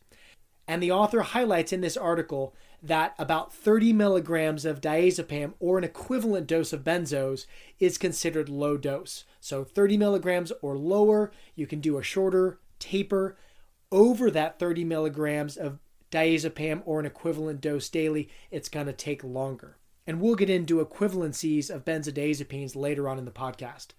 And 0.67 0.81
the 0.81 0.91
author 0.91 1.21
highlights 1.21 1.71
in 1.71 1.81
this 1.81 1.95
article 1.95 2.55
that 2.81 3.13
about 3.19 3.53
30 3.53 3.93
milligrams 3.93 4.65
of 4.65 4.81
diazepam 4.81 5.53
or 5.59 5.77
an 5.77 5.83
equivalent 5.83 6.47
dose 6.47 6.73
of 6.73 6.83
benzos 6.83 7.45
is 7.79 8.00
considered 8.00 8.50
low 8.50 8.75
dose. 8.75 9.25
So 9.39 9.63
30 9.63 9.97
milligrams 9.97 10.51
or 10.63 10.75
lower, 10.75 11.31
you 11.53 11.67
can 11.67 11.79
do 11.79 12.00
a 12.00 12.03
shorter 12.03 12.59
taper. 12.79 13.38
Over 13.91 14.31
that 14.31 14.57
30 14.57 14.85
milligrams 14.85 15.57
of 15.57 15.77
diazepam 16.12 16.82
or 16.86 17.00
an 17.00 17.06
equivalent 17.06 17.62
dose 17.62 17.89
daily, 17.89 18.30
it's 18.51 18.70
going 18.70 18.88
to 18.88 18.94
take 18.94 19.24
longer. 19.24 19.77
And 20.06 20.20
we'll 20.20 20.36
get 20.36 20.50
into 20.50 20.84
equivalencies 20.84 21.70
of 21.70 21.86
benzodiazepines 21.86 22.75
later 22.75 23.08
on 23.08 23.18
in 23.18 23.25
the 23.25 23.32
podcast. 23.32 23.89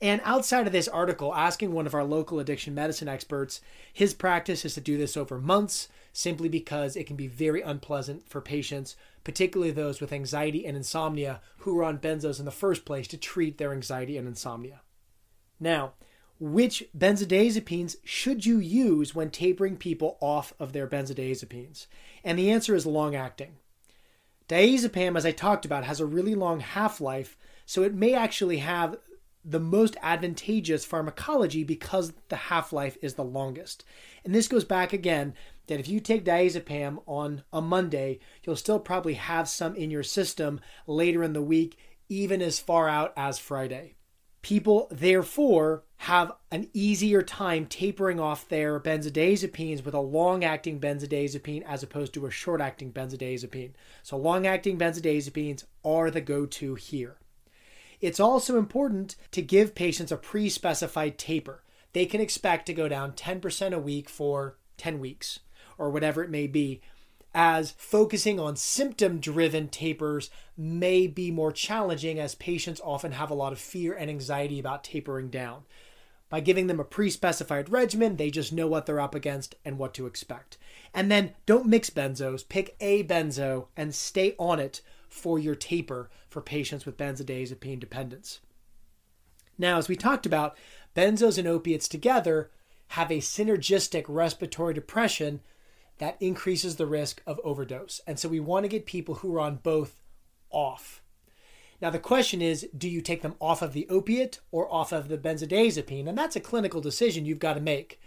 And 0.00 0.20
outside 0.24 0.66
of 0.66 0.72
this 0.72 0.88
article, 0.88 1.34
asking 1.34 1.72
one 1.72 1.86
of 1.86 1.94
our 1.94 2.04
local 2.04 2.38
addiction 2.38 2.74
medicine 2.74 3.08
experts, 3.08 3.60
his 3.92 4.12
practice 4.12 4.64
is 4.64 4.74
to 4.74 4.80
do 4.80 4.98
this 4.98 5.16
over 5.16 5.38
months 5.38 5.88
simply 6.12 6.48
because 6.48 6.96
it 6.96 7.06
can 7.06 7.16
be 7.16 7.26
very 7.26 7.62
unpleasant 7.62 8.28
for 8.28 8.40
patients, 8.40 8.96
particularly 9.24 9.70
those 9.70 10.00
with 10.00 10.12
anxiety 10.12 10.66
and 10.66 10.76
insomnia 10.76 11.40
who 11.58 11.78
are 11.78 11.84
on 11.84 11.98
benzos 11.98 12.38
in 12.38 12.44
the 12.44 12.50
first 12.50 12.84
place 12.84 13.08
to 13.08 13.16
treat 13.16 13.56
their 13.56 13.72
anxiety 13.72 14.18
and 14.18 14.28
insomnia. 14.28 14.82
Now, 15.58 15.94
which 16.38 16.84
benzodiazepines 16.96 17.96
should 18.04 18.44
you 18.44 18.58
use 18.58 19.14
when 19.14 19.30
tapering 19.30 19.76
people 19.76 20.18
off 20.20 20.52
of 20.58 20.72
their 20.72 20.86
benzodiazepines? 20.86 21.86
And 22.24 22.38
the 22.38 22.50
answer 22.50 22.74
is 22.74 22.86
long 22.86 23.14
acting. 23.14 23.56
Diazepam, 24.48 25.16
as 25.16 25.26
I 25.26 25.32
talked 25.32 25.64
about, 25.64 25.84
has 25.84 26.00
a 26.00 26.06
really 26.06 26.34
long 26.34 26.60
half 26.60 27.00
life, 27.00 27.36
so 27.64 27.82
it 27.82 27.94
may 27.94 28.14
actually 28.14 28.58
have 28.58 28.96
the 29.44 29.60
most 29.60 29.96
advantageous 30.02 30.84
pharmacology 30.84 31.62
because 31.62 32.12
the 32.28 32.36
half 32.36 32.72
life 32.72 32.96
is 33.00 33.14
the 33.14 33.24
longest. 33.24 33.84
And 34.24 34.34
this 34.34 34.48
goes 34.48 34.64
back 34.64 34.92
again 34.92 35.34
that 35.68 35.80
if 35.80 35.88
you 35.88 36.00
take 36.00 36.24
diazepam 36.24 37.02
on 37.06 37.44
a 37.52 37.62
Monday, 37.62 38.18
you'll 38.44 38.56
still 38.56 38.80
probably 38.80 39.14
have 39.14 39.48
some 39.48 39.74
in 39.76 39.90
your 39.90 40.02
system 40.02 40.60
later 40.86 41.22
in 41.22 41.32
the 41.32 41.42
week, 41.42 41.78
even 42.08 42.42
as 42.42 42.58
far 42.58 42.88
out 42.88 43.12
as 43.16 43.38
Friday. 43.38 43.94
People, 44.42 44.88
therefore, 44.90 45.84
have 45.98 46.32
an 46.50 46.68
easier 46.72 47.22
time 47.22 47.66
tapering 47.66 48.20
off 48.20 48.48
their 48.48 48.78
benzodiazepines 48.78 49.84
with 49.84 49.94
a 49.94 50.00
long 50.00 50.44
acting 50.44 50.78
benzodiazepine 50.78 51.62
as 51.66 51.82
opposed 51.82 52.12
to 52.14 52.26
a 52.26 52.30
short 52.30 52.60
acting 52.60 52.92
benzodiazepine. 52.92 53.72
So, 54.02 54.16
long 54.16 54.46
acting 54.46 54.78
benzodiazepines 54.78 55.64
are 55.84 56.10
the 56.10 56.20
go 56.20 56.46
to 56.46 56.74
here. 56.74 57.16
It's 58.00 58.20
also 58.20 58.58
important 58.58 59.16
to 59.32 59.42
give 59.42 59.74
patients 59.74 60.12
a 60.12 60.16
pre 60.16 60.48
specified 60.48 61.18
taper. 61.18 61.62
They 61.92 62.06
can 62.06 62.20
expect 62.20 62.66
to 62.66 62.74
go 62.74 62.88
down 62.88 63.12
10% 63.12 63.72
a 63.72 63.78
week 63.78 64.10
for 64.10 64.58
10 64.76 65.00
weeks 65.00 65.40
or 65.78 65.90
whatever 65.90 66.22
it 66.22 66.30
may 66.30 66.46
be, 66.46 66.82
as 67.34 67.72
focusing 67.72 68.40
on 68.40 68.56
symptom 68.56 69.18
driven 69.18 69.68
tapers 69.68 70.30
may 70.56 71.06
be 71.06 71.30
more 71.30 71.52
challenging 71.52 72.18
as 72.18 72.34
patients 72.34 72.80
often 72.82 73.12
have 73.12 73.30
a 73.30 73.34
lot 73.34 73.52
of 73.52 73.58
fear 73.58 73.92
and 73.92 74.08
anxiety 74.08 74.58
about 74.58 74.82
tapering 74.82 75.28
down. 75.28 75.62
By 76.28 76.40
giving 76.40 76.66
them 76.66 76.80
a 76.80 76.84
pre 76.84 77.10
specified 77.10 77.68
regimen, 77.68 78.16
they 78.16 78.30
just 78.30 78.52
know 78.52 78.66
what 78.66 78.86
they're 78.86 79.00
up 79.00 79.14
against 79.14 79.54
and 79.64 79.78
what 79.78 79.94
to 79.94 80.06
expect. 80.06 80.58
And 80.92 81.10
then 81.10 81.34
don't 81.46 81.66
mix 81.66 81.90
benzos, 81.90 82.48
pick 82.48 82.76
a 82.80 83.04
benzo 83.04 83.66
and 83.76 83.94
stay 83.94 84.34
on 84.38 84.58
it 84.58 84.80
for 85.08 85.38
your 85.38 85.54
taper 85.54 86.10
for 86.28 86.40
patients 86.40 86.84
with 86.84 86.96
benzodiazepine 86.96 87.80
dependence. 87.80 88.40
Now, 89.58 89.78
as 89.78 89.88
we 89.88 89.96
talked 89.96 90.26
about, 90.26 90.56
benzos 90.94 91.38
and 91.38 91.48
opiates 91.48 91.88
together 91.88 92.50
have 92.88 93.10
a 93.10 93.18
synergistic 93.18 94.04
respiratory 94.08 94.74
depression 94.74 95.40
that 95.98 96.16
increases 96.20 96.76
the 96.76 96.86
risk 96.86 97.22
of 97.26 97.40
overdose. 97.42 98.00
And 98.06 98.18
so 98.18 98.28
we 98.28 98.40
want 98.40 98.64
to 98.64 98.68
get 98.68 98.86
people 98.86 99.16
who 99.16 99.34
are 99.34 99.40
on 99.40 99.56
both 99.56 100.02
off. 100.50 101.02
Now, 101.80 101.90
the 101.90 101.98
question 101.98 102.40
is 102.40 102.68
do 102.76 102.88
you 102.88 103.00
take 103.00 103.22
them 103.22 103.34
off 103.40 103.62
of 103.62 103.72
the 103.72 103.86
opiate 103.88 104.40
or 104.50 104.72
off 104.72 104.92
of 104.92 105.08
the 105.08 105.18
benzodiazepine? 105.18 106.08
And 106.08 106.16
that's 106.16 106.36
a 106.36 106.40
clinical 106.40 106.80
decision 106.80 107.26
you've 107.26 107.38
got 107.38 107.54
to 107.54 107.60
make. 107.60 108.00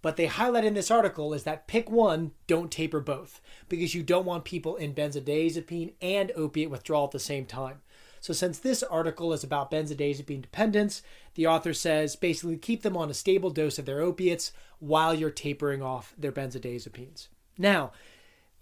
But 0.00 0.16
they 0.16 0.26
highlight 0.26 0.64
in 0.64 0.74
this 0.74 0.90
article 0.90 1.34
is 1.34 1.42
that 1.42 1.66
pick 1.66 1.90
one, 1.90 2.30
don't 2.46 2.70
taper 2.70 3.00
both, 3.00 3.40
because 3.68 3.94
you 3.94 4.02
don't 4.04 4.26
want 4.26 4.44
people 4.44 4.76
in 4.76 4.94
benzodiazepine 4.94 5.94
and 6.00 6.30
opiate 6.36 6.70
withdrawal 6.70 7.06
at 7.06 7.10
the 7.10 7.18
same 7.18 7.46
time. 7.46 7.80
So, 8.20 8.32
since 8.32 8.58
this 8.58 8.82
article 8.82 9.32
is 9.32 9.44
about 9.44 9.70
benzodiazepine 9.70 10.42
dependence, 10.42 11.02
the 11.34 11.46
author 11.46 11.72
says 11.72 12.16
basically 12.16 12.56
keep 12.56 12.82
them 12.82 12.96
on 12.96 13.10
a 13.10 13.14
stable 13.14 13.50
dose 13.50 13.78
of 13.78 13.86
their 13.86 14.00
opiates 14.00 14.52
while 14.78 15.14
you're 15.14 15.30
tapering 15.30 15.82
off 15.82 16.14
their 16.18 16.32
benzodiazepines. 16.32 17.28
Now, 17.56 17.92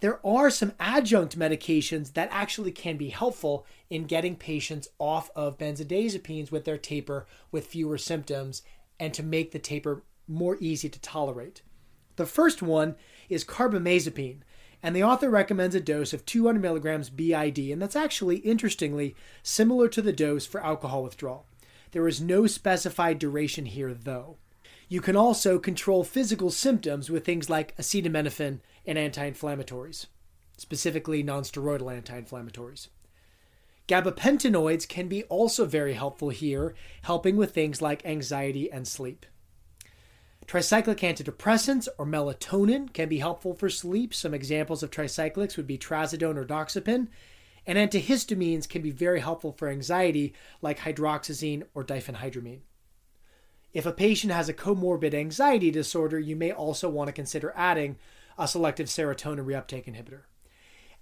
there 0.01 0.25
are 0.27 0.51
some 0.51 0.73
adjunct 0.79 1.39
medications 1.39 2.13
that 2.13 2.29
actually 2.31 2.71
can 2.71 2.97
be 2.97 3.09
helpful 3.09 3.65
in 3.89 4.05
getting 4.05 4.37
patients 4.37 4.89
off 4.99 5.31
of 5.35 5.59
benzodiazepines 5.59 6.51
with 6.51 6.65
their 6.65 6.77
taper 6.77 7.27
with 7.51 7.67
fewer 7.67 7.97
symptoms 7.97 8.63
and 9.01 9.15
to 9.15 9.23
make 9.23 9.53
the 9.53 9.59
taper 9.59 10.03
more 10.29 10.57
easy 10.61 10.89
to 10.89 11.01
tolerate. 11.01 11.63
The 12.17 12.27
first 12.27 12.63
one 12.63 12.97
is 13.29 13.45
carbamazepine, 13.45 14.41
and 14.83 14.95
the 14.95 15.03
author 15.03 15.31
recommends 15.31 15.75
a 15.75 15.81
dose 15.81 16.13
of 16.13 16.27
200 16.27 16.61
milligrams 16.61 17.11
BID, 17.11 17.59
and 17.59 17.81
that's 17.81 17.97
actually, 17.97 18.37
interestingly, 18.39 19.15
similar 19.43 19.89
to 19.89 20.03
the 20.03 20.13
dose 20.13 20.47
for 20.47 20.65
alcohol 20.65 21.03
withdrawal. 21.03 21.47
There 21.93 22.09
is 22.09 22.21
no 22.21 22.47
specified 22.47 23.19
duration 23.19 23.67
here, 23.67 23.95
though. 23.95 24.37
You 24.89 25.01
can 25.01 25.17
also 25.17 25.59
control 25.59 26.05
physical 26.05 26.51
symptoms 26.51 27.11
with 27.11 27.25
things 27.25 27.51
like 27.51 27.77
acetaminophen 27.77 28.61
and 28.87 28.97
anti 28.97 29.31
inflammatories, 29.31 30.07
specifically 30.57 31.25
nonsteroidal 31.25 31.93
anti 31.93 32.21
inflammatories. 32.21 32.89
Gabapentinoids 33.89 34.89
can 34.89 35.09
be 35.09 35.25
also 35.25 35.65
very 35.65 35.95
helpful 35.95 36.31
here, 36.31 36.75
helping 37.03 37.37
with 37.37 37.53
things 37.53 37.83
like 37.83 38.05
anxiety 38.05 38.71
and 38.71 38.87
sleep. 38.87 39.27
Tricyclic 40.47 41.01
antidepressants 41.01 41.89
or 41.99 42.07
melatonin 42.07 42.93
can 42.93 43.09
be 43.09 43.19
helpful 43.19 43.55
for 43.55 43.69
sleep. 43.69 44.15
Some 44.15 44.35
examples 44.35 44.85
of 44.85 44.93
tricyclics 44.93 45.57
would 45.57 45.67
be 45.67 45.79
trazodone 45.79 46.37
or 46.37 46.45
doxepin. 46.45 47.09
And 47.67 47.79
antihistamines 47.79 48.69
can 48.69 48.83
be 48.83 48.93
very 48.93 49.19
helpful 49.19 49.51
for 49.51 49.69
anxiety, 49.69 50.35
like 50.63 50.79
hydroxyzine 50.79 51.65
or 51.75 51.85
diphenhydramine. 51.85 52.61
If 53.73 53.87
a 53.87 53.93
patient 53.93 54.33
has 54.33 54.49
a 54.49 54.55
comorbid 54.55 55.15
anxiety 55.15 55.71
disorder, 55.71 56.19
you 56.19 56.37
may 56.37 56.53
also 56.53 56.89
want 56.89 57.09
to 57.09 57.13
consider 57.13 57.53
adding 57.55 57.97
a 58.39 58.49
selective 58.49 58.87
serotonin 58.87 59.45
reuptake 59.45 59.87
inhibitor. 59.87 60.23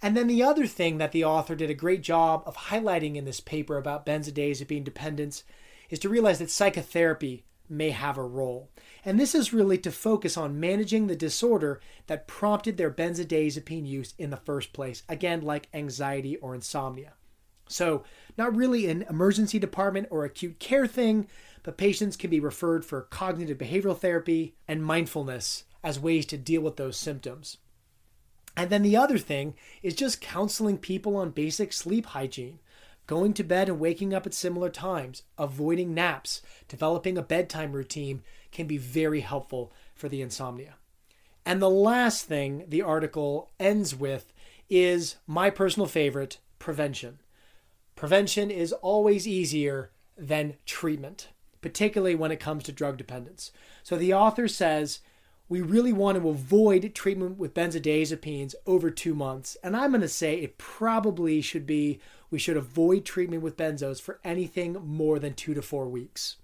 And 0.03 0.17
then 0.17 0.27
the 0.27 0.43
other 0.43 0.67
thing 0.67 0.99
that 0.99 1.13
the 1.13 1.25
author 1.25 1.55
did 1.55 1.71
a 1.71 1.75
great 1.75 2.03
job 2.03 2.43
of 2.47 2.57
highlighting 2.57 3.17
in 3.17 3.25
this 3.25 3.41
paper 3.41 3.77
about 3.77 4.05
benzodiazepine 4.05 4.85
dependence 4.85 5.45
is 5.89 5.99
to 6.01 6.09
realize 6.09 6.39
that 6.41 6.51
psychotherapy 6.51 7.45
may 7.69 7.91
have 7.91 8.19
a 8.19 8.23
role. 8.23 8.71
And 9.05 9.19
this 9.19 9.35
is 9.35 9.53
really 9.53 9.79
to 9.79 9.91
focus 9.91 10.37
on 10.37 10.61
managing 10.61 11.07
the 11.07 11.17
disorder 11.17 11.81
that 12.07 12.27
prompted 12.27 12.77
their 12.77 12.91
benzodiazepine 12.91 13.87
use 13.87 14.15
in 14.19 14.31
the 14.31 14.37
first 14.37 14.73
place, 14.73 15.03
again, 15.09 15.43
like 15.43 15.69
anxiety 15.73 16.37
or 16.37 16.55
insomnia. 16.55 17.15
So, 17.67 18.05
not 18.37 18.55
really 18.55 18.91
an 18.91 19.07
emergency 19.09 19.59
department 19.59 20.09
or 20.11 20.25
acute 20.25 20.59
care 20.59 20.87
thing, 20.87 21.27
but 21.65 21.77
patients 21.77 22.17
can 22.17 22.31
be 22.31 22.39
referred 22.39 22.85
for 22.85 23.01
cognitive 23.03 23.59
behavioral 23.59 23.99
therapy 23.99 24.55
and 24.69 24.85
mindfulness 24.85 25.65
as 25.83 25.99
ways 25.99 26.25
to 26.27 26.39
deal 26.39 26.61
with 26.61 26.77
those 26.77 26.97
symptoms. 26.97 27.57
And 28.57 28.71
then 28.71 28.83
the 28.83 28.97
other 28.97 29.19
thing 29.19 29.55
is 29.83 29.95
just 29.95 30.21
counseling 30.21 30.79
people 30.79 31.17
on 31.17 31.31
basic 31.31 31.73
sleep 31.73 32.07
hygiene 32.07 32.61
going 33.07 33.35
to 33.35 33.43
bed 33.43 33.69
and 33.69 33.81
waking 33.81 34.15
up 34.15 34.27
at 34.27 34.35
similar 34.35 34.71
times, 34.71 35.23
avoiding 35.37 35.93
naps, 35.93 36.41
developing 36.69 37.19
a 37.19 37.23
bedtime 37.23 37.73
routine 37.73 38.23
can 38.53 38.67
be 38.67 38.79
very 38.79 39.21
helpful 39.21 39.73
for 39.95 40.09
the 40.09 40.23
insomnia. 40.23 40.77
And 41.45 41.61
the 41.61 41.71
last 41.71 42.25
thing 42.25 42.65
the 42.69 42.83
article 42.83 43.51
ends 43.61 43.95
with 43.95 44.33
is 44.71 45.17
my 45.27 45.51
personal 45.51 45.87
favorite 45.87 46.39
prevention. 46.59 47.19
Prevention 47.97 48.51
is 48.51 48.73
always 48.73 49.29
easier 49.29 49.91
than 50.17 50.57
treatment, 50.65 51.29
particularly 51.65 52.15
when 52.15 52.31
it 52.31 52.39
comes 52.39 52.63
to 52.63 52.73
drug 52.73 52.99
dependence. 52.99 53.51
So 53.83 53.97
the 53.97 54.13
author 54.13 54.49
says 54.49 55.01
we 55.49 55.63
really 55.63 55.95
want 55.95 56.21
to 56.21 56.29
avoid 56.29 56.95
treatment 56.95 57.39
with 57.39 57.55
benzodiazepines 57.55 58.55
over 58.67 58.91
two 58.91 59.15
months. 59.15 59.57
And 59.63 59.75
I'm 59.75 59.93
going 59.93 60.03
to 60.03 60.09
say 60.09 60.35
it 60.35 60.59
probably 60.59 61.41
should 61.41 61.67
be 61.67 62.01
we 62.31 62.39
should 62.39 62.59
avoid 62.59 63.07
treatment 63.07 63.43
with 63.43 63.57
benzos 63.57 63.99
for 63.99 64.21
anything 64.23 64.75
more 64.85 65.19
than 65.19 65.33
two 65.33 65.55
to 65.55 65.63
four 65.63 65.89
weeks. 65.89 66.37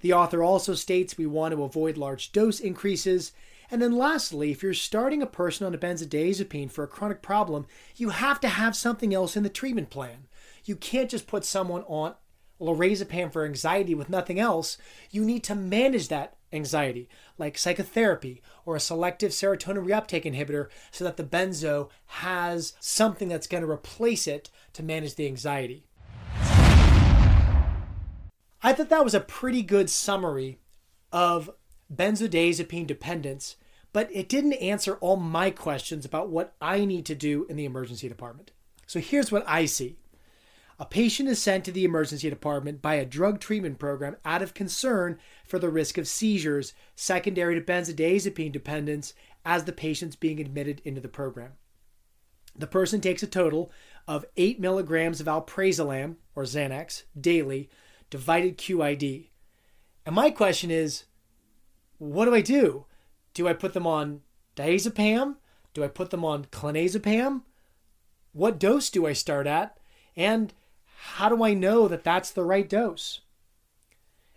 The 0.00 0.14
author 0.14 0.42
also 0.42 0.72
states 0.72 1.18
we 1.18 1.26
want 1.26 1.54
to 1.54 1.62
avoid 1.62 1.98
large 1.98 2.32
dose 2.32 2.60
increases. 2.60 3.32
And 3.70 3.82
then 3.82 3.92
lastly, 3.92 4.50
if 4.50 4.62
you're 4.62 4.72
starting 4.72 5.20
a 5.20 5.26
person 5.26 5.66
on 5.66 5.74
a 5.74 5.78
benzodiazepine 5.78 6.70
for 6.70 6.82
a 6.82 6.88
chronic 6.88 7.20
problem, 7.20 7.66
you 7.94 8.08
have 8.08 8.40
to 8.40 8.48
have 8.48 8.74
something 8.74 9.12
else 9.12 9.36
in 9.36 9.42
the 9.42 9.50
treatment 9.50 9.90
plan. 9.90 10.28
You 10.64 10.76
can't 10.76 11.10
just 11.10 11.26
put 11.26 11.44
someone 11.44 11.82
on 11.82 12.14
lorazepam 12.60 13.32
for 13.32 13.44
anxiety 13.44 13.94
with 13.94 14.10
nothing 14.10 14.38
else. 14.38 14.76
You 15.10 15.24
need 15.24 15.42
to 15.44 15.54
manage 15.54 16.08
that 16.08 16.36
anxiety, 16.52 17.08
like 17.38 17.56
psychotherapy 17.56 18.42
or 18.66 18.76
a 18.76 18.80
selective 18.80 19.30
serotonin 19.32 19.86
reuptake 19.86 20.24
inhibitor, 20.24 20.68
so 20.90 21.04
that 21.04 21.16
the 21.16 21.24
benzo 21.24 21.88
has 22.06 22.74
something 22.80 23.28
that's 23.28 23.46
going 23.46 23.62
to 23.62 23.70
replace 23.70 24.26
it 24.26 24.50
to 24.74 24.82
manage 24.82 25.14
the 25.14 25.26
anxiety. 25.26 25.84
I 28.62 28.74
thought 28.74 28.90
that 28.90 29.04
was 29.04 29.14
a 29.14 29.20
pretty 29.20 29.62
good 29.62 29.88
summary 29.88 30.58
of 31.12 31.50
benzodiazepine 31.92 32.86
dependence, 32.86 33.56
but 33.92 34.08
it 34.12 34.28
didn't 34.28 34.52
answer 34.54 34.96
all 34.96 35.16
my 35.16 35.50
questions 35.50 36.04
about 36.04 36.28
what 36.28 36.54
I 36.60 36.84
need 36.84 37.06
to 37.06 37.14
do 37.14 37.46
in 37.48 37.56
the 37.56 37.64
emergency 37.64 38.08
department. 38.08 38.50
So 38.86 39.00
here's 39.00 39.32
what 39.32 39.44
I 39.46 39.64
see. 39.64 39.99
A 40.80 40.86
patient 40.86 41.28
is 41.28 41.38
sent 41.38 41.66
to 41.66 41.72
the 41.72 41.84
emergency 41.84 42.30
department 42.30 42.80
by 42.80 42.94
a 42.94 43.04
drug 43.04 43.38
treatment 43.38 43.78
program 43.78 44.16
out 44.24 44.40
of 44.40 44.54
concern 44.54 45.18
for 45.44 45.58
the 45.58 45.68
risk 45.68 45.98
of 45.98 46.08
seizures 46.08 46.72
secondary 46.96 47.54
to 47.54 47.60
benzodiazepine 47.60 48.50
dependence 48.50 49.12
as 49.44 49.64
the 49.64 49.72
patient's 49.72 50.16
being 50.16 50.40
admitted 50.40 50.80
into 50.82 51.02
the 51.02 51.08
program. 51.08 51.52
The 52.56 52.66
person 52.66 53.02
takes 53.02 53.22
a 53.22 53.26
total 53.26 53.70
of 54.08 54.24
8 54.38 54.58
milligrams 54.58 55.20
of 55.20 55.26
alprazolam, 55.26 56.16
or 56.34 56.44
Xanax, 56.44 57.02
daily, 57.20 57.68
divided 58.08 58.56
QID. 58.56 59.28
And 60.06 60.14
my 60.14 60.30
question 60.30 60.70
is 60.70 61.04
what 61.98 62.24
do 62.24 62.34
I 62.34 62.40
do? 62.40 62.86
Do 63.34 63.46
I 63.46 63.52
put 63.52 63.74
them 63.74 63.86
on 63.86 64.22
diazepam? 64.56 65.36
Do 65.74 65.84
I 65.84 65.88
put 65.88 66.08
them 66.08 66.24
on 66.24 66.46
clonazepam? 66.46 67.42
What 68.32 68.58
dose 68.58 68.88
do 68.88 69.06
I 69.06 69.12
start 69.12 69.46
at? 69.46 69.76
And 70.16 70.54
how 71.02 71.30
do 71.30 71.42
I 71.42 71.54
know 71.54 71.88
that 71.88 72.04
that's 72.04 72.30
the 72.30 72.44
right 72.44 72.68
dose? 72.68 73.20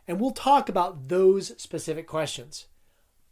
And 0.08 0.20
we'll 0.20 0.32
talk 0.32 0.70
about 0.70 1.10
those 1.10 1.52
specific 1.62 2.08
questions. 2.08 2.68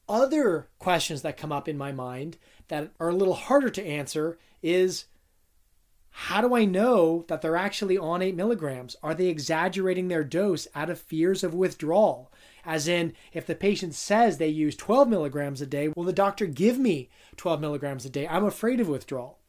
Other 0.09 0.67
questions 0.79 1.21
that 1.21 1.37
come 1.37 1.51
up 1.51 1.69
in 1.69 1.77
my 1.77 1.93
mind 1.93 2.37
that 2.67 2.91
are 2.99 3.09
a 3.09 3.15
little 3.15 3.33
harder 3.33 3.69
to 3.69 3.85
answer 3.85 4.37
is 4.61 5.05
how 6.09 6.41
do 6.41 6.53
I 6.53 6.65
know 6.65 7.23
that 7.29 7.41
they're 7.41 7.55
actually 7.55 7.97
on 7.97 8.21
8 8.21 8.35
milligrams? 8.35 8.97
Are 9.01 9.13
they 9.13 9.27
exaggerating 9.27 10.09
their 10.09 10.25
dose 10.25 10.67
out 10.75 10.89
of 10.89 10.99
fears 10.99 11.41
of 11.41 11.53
withdrawal? 11.53 12.33
As 12.65 12.89
in, 12.89 13.13
if 13.31 13.45
the 13.45 13.55
patient 13.55 13.95
says 13.95 14.37
they 14.37 14.49
use 14.49 14.75
12 14.75 15.07
milligrams 15.07 15.61
a 15.61 15.65
day, 15.65 15.87
will 15.87 16.03
the 16.03 16.11
doctor 16.11 16.47
give 16.47 16.77
me 16.77 17.09
12 17.37 17.61
milligrams 17.61 18.05
a 18.05 18.09
day? 18.09 18.27
I'm 18.27 18.43
afraid 18.43 18.81
of 18.81 18.89
withdrawal. 18.89 19.40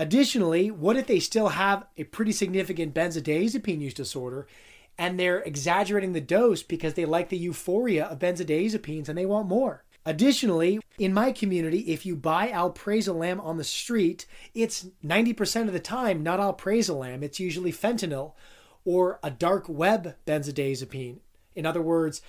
Additionally, 0.00 0.70
what 0.70 0.96
if 0.96 1.06
they 1.06 1.20
still 1.20 1.48
have 1.48 1.84
a 1.98 2.04
pretty 2.04 2.32
significant 2.32 2.94
benzodiazepine 2.94 3.82
use 3.82 3.92
disorder 3.92 4.46
and 4.96 5.20
they're 5.20 5.40
exaggerating 5.40 6.14
the 6.14 6.22
dose 6.22 6.62
because 6.62 6.94
they 6.94 7.04
like 7.04 7.28
the 7.28 7.36
euphoria 7.36 8.06
of 8.06 8.18
benzodiazepines 8.18 9.10
and 9.10 9.18
they 9.18 9.26
want 9.26 9.46
more? 9.46 9.84
Additionally, 10.06 10.80
in 10.98 11.12
my 11.12 11.32
community, 11.32 11.80
if 11.80 12.06
you 12.06 12.16
buy 12.16 12.48
alprazolam 12.48 13.44
on 13.44 13.58
the 13.58 13.62
street, 13.62 14.24
it's 14.54 14.86
90% 15.04 15.66
of 15.66 15.74
the 15.74 15.78
time 15.78 16.22
not 16.22 16.40
alprazolam, 16.40 17.22
it's 17.22 17.38
usually 17.38 17.70
fentanyl 17.70 18.32
or 18.86 19.20
a 19.22 19.30
dark 19.30 19.68
web 19.68 20.14
benzodiazepine. 20.26 21.18
In 21.54 21.66
other 21.66 21.82
words, 21.82 22.22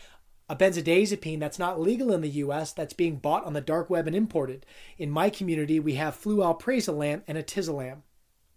a 0.51 0.55
benzodiazepine 0.55 1.39
that's 1.39 1.57
not 1.57 1.79
legal 1.79 2.11
in 2.11 2.19
the 2.19 2.29
US 2.29 2.73
that's 2.73 2.91
being 2.91 3.15
bought 3.15 3.45
on 3.45 3.53
the 3.53 3.61
dark 3.61 3.89
web 3.89 4.05
and 4.05 4.13
imported. 4.13 4.65
In 4.97 5.09
my 5.09 5.29
community, 5.29 5.79
we 5.79 5.93
have 5.93 6.21
flualprazolam 6.21 7.21
and 7.25 7.37
etizolam. 7.37 8.01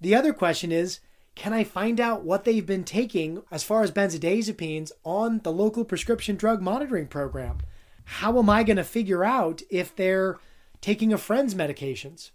The 0.00 0.16
other 0.16 0.32
question 0.32 0.72
is, 0.72 0.98
can 1.36 1.52
I 1.52 1.62
find 1.62 2.00
out 2.00 2.24
what 2.24 2.44
they've 2.44 2.66
been 2.66 2.82
taking 2.82 3.44
as 3.48 3.62
far 3.62 3.84
as 3.84 3.92
benzodiazepines 3.92 4.90
on 5.04 5.38
the 5.44 5.52
local 5.52 5.84
prescription 5.84 6.34
drug 6.34 6.60
monitoring 6.60 7.06
program? 7.06 7.58
How 8.06 8.40
am 8.40 8.50
I 8.50 8.64
going 8.64 8.76
to 8.76 8.82
figure 8.82 9.24
out 9.24 9.62
if 9.70 9.94
they're 9.94 10.38
taking 10.80 11.12
a 11.12 11.18
friend's 11.18 11.54
medications? 11.54 12.32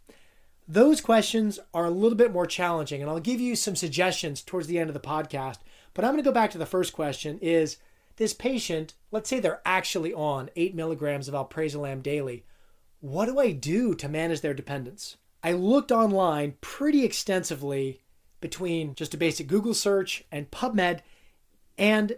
Those 0.69 1.02
questions 1.02 1.60
are 1.74 1.86
a 1.86 1.91
little 1.91 2.17
bit 2.17 2.32
more 2.32 2.45
challenging, 2.45 3.02
and 3.02 3.12
I'll 3.12 3.19
give 3.19 3.41
you 3.41 3.58
some 3.58 3.76
suggestions 3.76 4.41
towards 4.41 4.67
the 4.67 4.80
end 4.80 4.89
of 4.89 4.93
the 4.93 5.02
podcast. 5.02 5.58
But 5.93 6.06
I'm 6.06 6.12
going 6.12 6.24
to 6.24 6.30
go 6.30 6.34
back 6.34 6.52
to 6.52 6.58
the 6.58 6.65
first 6.65 6.93
question 6.93 7.39
is 7.41 7.76
this 8.19 8.34
patient, 8.34 8.93
let's 9.12 9.29
say 9.29 9.39
they're 9.39 9.62
actually 9.65 10.13
on 10.13 10.51
8 10.55 10.75
milligrams 10.75 11.27
of 11.27 11.34
alprazolam 11.34 12.03
daily. 12.03 12.45
What 12.99 13.25
do 13.25 13.39
I 13.39 13.53
do 13.53 13.95
to 13.95 14.10
manage 14.10 14.41
their 14.41 14.53
dependence? 14.53 15.17
I 15.41 15.53
looked 15.53 15.91
online 15.91 16.55
pretty 16.60 17.05
extensively 17.05 18.01
between 18.41 18.93
just 18.93 19.13
a 19.13 19.17
basic 19.17 19.47
Google 19.47 19.73
search 19.73 20.25
and 20.32 20.51
PubMed, 20.51 20.99
and 21.77 22.17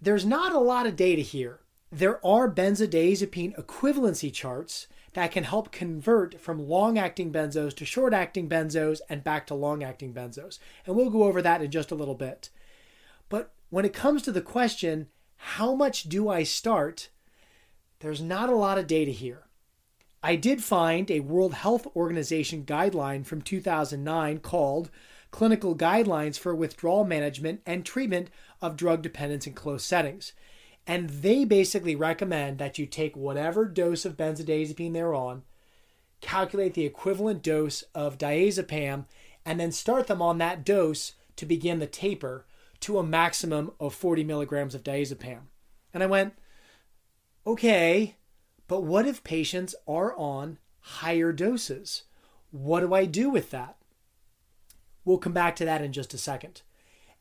there's 0.00 0.26
not 0.26 0.52
a 0.52 0.58
lot 0.58 0.84
of 0.84 0.96
data 0.96 1.22
here. 1.22 1.60
There 1.92 2.24
are 2.26 2.52
benzodiazepine 2.52 3.56
equivalency 3.56 4.32
charts 4.32 4.88
that 5.12 5.30
can 5.30 5.44
help 5.44 5.70
convert 5.70 6.40
from 6.40 6.68
long 6.68 6.98
acting 6.98 7.32
benzos 7.32 7.74
to 7.76 7.84
short 7.84 8.12
acting 8.12 8.48
benzos 8.48 9.00
and 9.08 9.22
back 9.22 9.46
to 9.46 9.54
long 9.54 9.84
acting 9.84 10.12
benzos. 10.12 10.58
And 10.84 10.96
we'll 10.96 11.08
go 11.08 11.22
over 11.22 11.40
that 11.40 11.62
in 11.62 11.70
just 11.70 11.92
a 11.92 11.94
little 11.94 12.16
bit. 12.16 12.50
But 13.28 13.52
when 13.70 13.84
it 13.84 13.94
comes 13.94 14.22
to 14.22 14.32
the 14.32 14.42
question, 14.42 15.06
how 15.36 15.74
much 15.74 16.04
do 16.04 16.28
I 16.28 16.42
start? 16.42 17.10
There's 18.00 18.20
not 18.20 18.48
a 18.48 18.56
lot 18.56 18.78
of 18.78 18.86
data 18.86 19.10
here. 19.10 19.44
I 20.22 20.36
did 20.36 20.62
find 20.62 21.10
a 21.10 21.20
World 21.20 21.54
Health 21.54 21.86
Organization 21.94 22.64
guideline 22.64 23.24
from 23.24 23.42
2009 23.42 24.40
called 24.40 24.90
Clinical 25.30 25.76
Guidelines 25.76 26.38
for 26.38 26.54
Withdrawal 26.54 27.04
Management 27.04 27.60
and 27.64 27.84
Treatment 27.84 28.28
of 28.60 28.76
Drug 28.76 29.02
Dependence 29.02 29.46
in 29.46 29.52
Close 29.52 29.84
Settings. 29.84 30.32
And 30.86 31.10
they 31.10 31.44
basically 31.44 31.94
recommend 31.94 32.58
that 32.58 32.78
you 32.78 32.86
take 32.86 33.16
whatever 33.16 33.66
dose 33.66 34.04
of 34.04 34.16
benzodiazepine 34.16 34.92
they're 34.92 35.14
on, 35.14 35.42
calculate 36.20 36.74
the 36.74 36.86
equivalent 36.86 37.42
dose 37.42 37.82
of 37.94 38.18
diazepam, 38.18 39.04
and 39.44 39.60
then 39.60 39.72
start 39.72 40.06
them 40.06 40.22
on 40.22 40.38
that 40.38 40.64
dose 40.64 41.12
to 41.36 41.46
begin 41.46 41.78
the 41.78 41.86
taper 41.86 42.46
to 42.80 42.98
a 42.98 43.02
maximum 43.02 43.72
of 43.80 43.94
40 43.94 44.24
milligrams 44.24 44.74
of 44.74 44.82
diazepam. 44.82 45.42
And 45.94 46.02
I 46.02 46.06
went, 46.06 46.34
okay, 47.46 48.16
but 48.68 48.82
what 48.82 49.06
if 49.06 49.24
patients 49.24 49.74
are 49.86 50.14
on 50.16 50.58
higher 50.80 51.32
doses? 51.32 52.02
What 52.50 52.80
do 52.80 52.94
I 52.94 53.04
do 53.04 53.30
with 53.30 53.50
that? 53.50 53.76
We'll 55.04 55.18
come 55.18 55.32
back 55.32 55.56
to 55.56 55.64
that 55.64 55.82
in 55.82 55.92
just 55.92 56.14
a 56.14 56.18
second. 56.18 56.62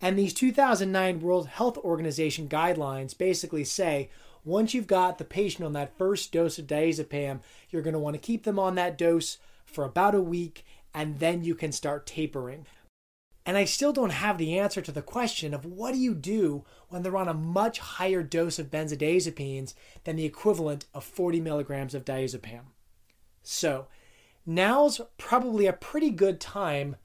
And 0.02 0.18
these 0.18 0.34
2009 0.34 1.22
World 1.22 1.48
Health 1.48 1.78
Organization 1.78 2.50
guidelines 2.50 3.18
basically 3.18 3.64
say 3.64 4.10
once 4.44 4.74
you've 4.74 4.88
got 4.88 5.18
the 5.18 5.24
patient 5.24 5.66
on 5.66 5.74
that 5.74 5.98
first 5.98 6.32
dose 6.32 6.60
of 6.60 6.68
diazepam, 6.68 7.40
you're 7.70 7.82
going 7.82 7.94
to 7.94 8.00
want 8.00 8.16
to 8.16 8.20
keep 8.20 8.44
them 8.44 8.60
on 8.60 8.76
that 8.76 8.98
dose 8.98 9.38
for 9.66 9.84
about 9.84 10.16
a 10.16 10.22
week 10.22 10.66
and 10.94 11.20
then 11.20 11.44
you 11.44 11.56
can 11.56 11.72
start 11.72 12.06
tapering. 12.06 12.66
And 13.46 13.58
I 13.58 13.66
still 13.66 13.94
don't 13.94 14.12
have 14.12 14.38
the 14.38 14.58
answer 14.58 14.82
to 14.82 14.92
the 14.92 15.04
question 15.04 15.54
of 15.54 15.66
what 15.66 15.94
do 15.94 16.00
you 16.00 16.16
do 16.16 16.66
when 16.90 17.04
they're 17.04 17.16
on 17.16 17.28
a 17.28 17.34
much 17.34 17.80
higher 17.80 18.24
dose 18.24 18.58
of 18.58 18.72
benzodiazepines 18.72 19.76
than 20.04 20.16
the 20.16 20.26
equivalent 20.26 20.86
of 20.94 21.04
40 21.04 21.42
milligrams 21.42 21.94
of 21.94 22.06
diazepam. 22.06 22.62
So, 23.44 23.86
now's 24.46 25.00
probably 25.18 25.68
a 25.68 25.74
pretty 25.74 26.10
good 26.10 26.40
time 26.40 26.96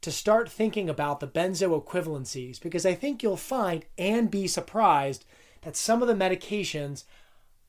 to 0.00 0.10
start 0.10 0.50
thinking 0.50 0.88
about 0.88 1.20
the 1.20 1.28
benzo 1.28 1.80
equivalencies 1.80 2.60
because 2.60 2.84
I 2.84 2.94
think 2.94 3.22
you'll 3.22 3.36
find 3.36 3.84
and 3.96 4.30
be 4.30 4.48
surprised 4.48 5.24
that 5.62 5.76
some 5.76 6.02
of 6.02 6.08
the 6.08 6.14
medications 6.14 7.04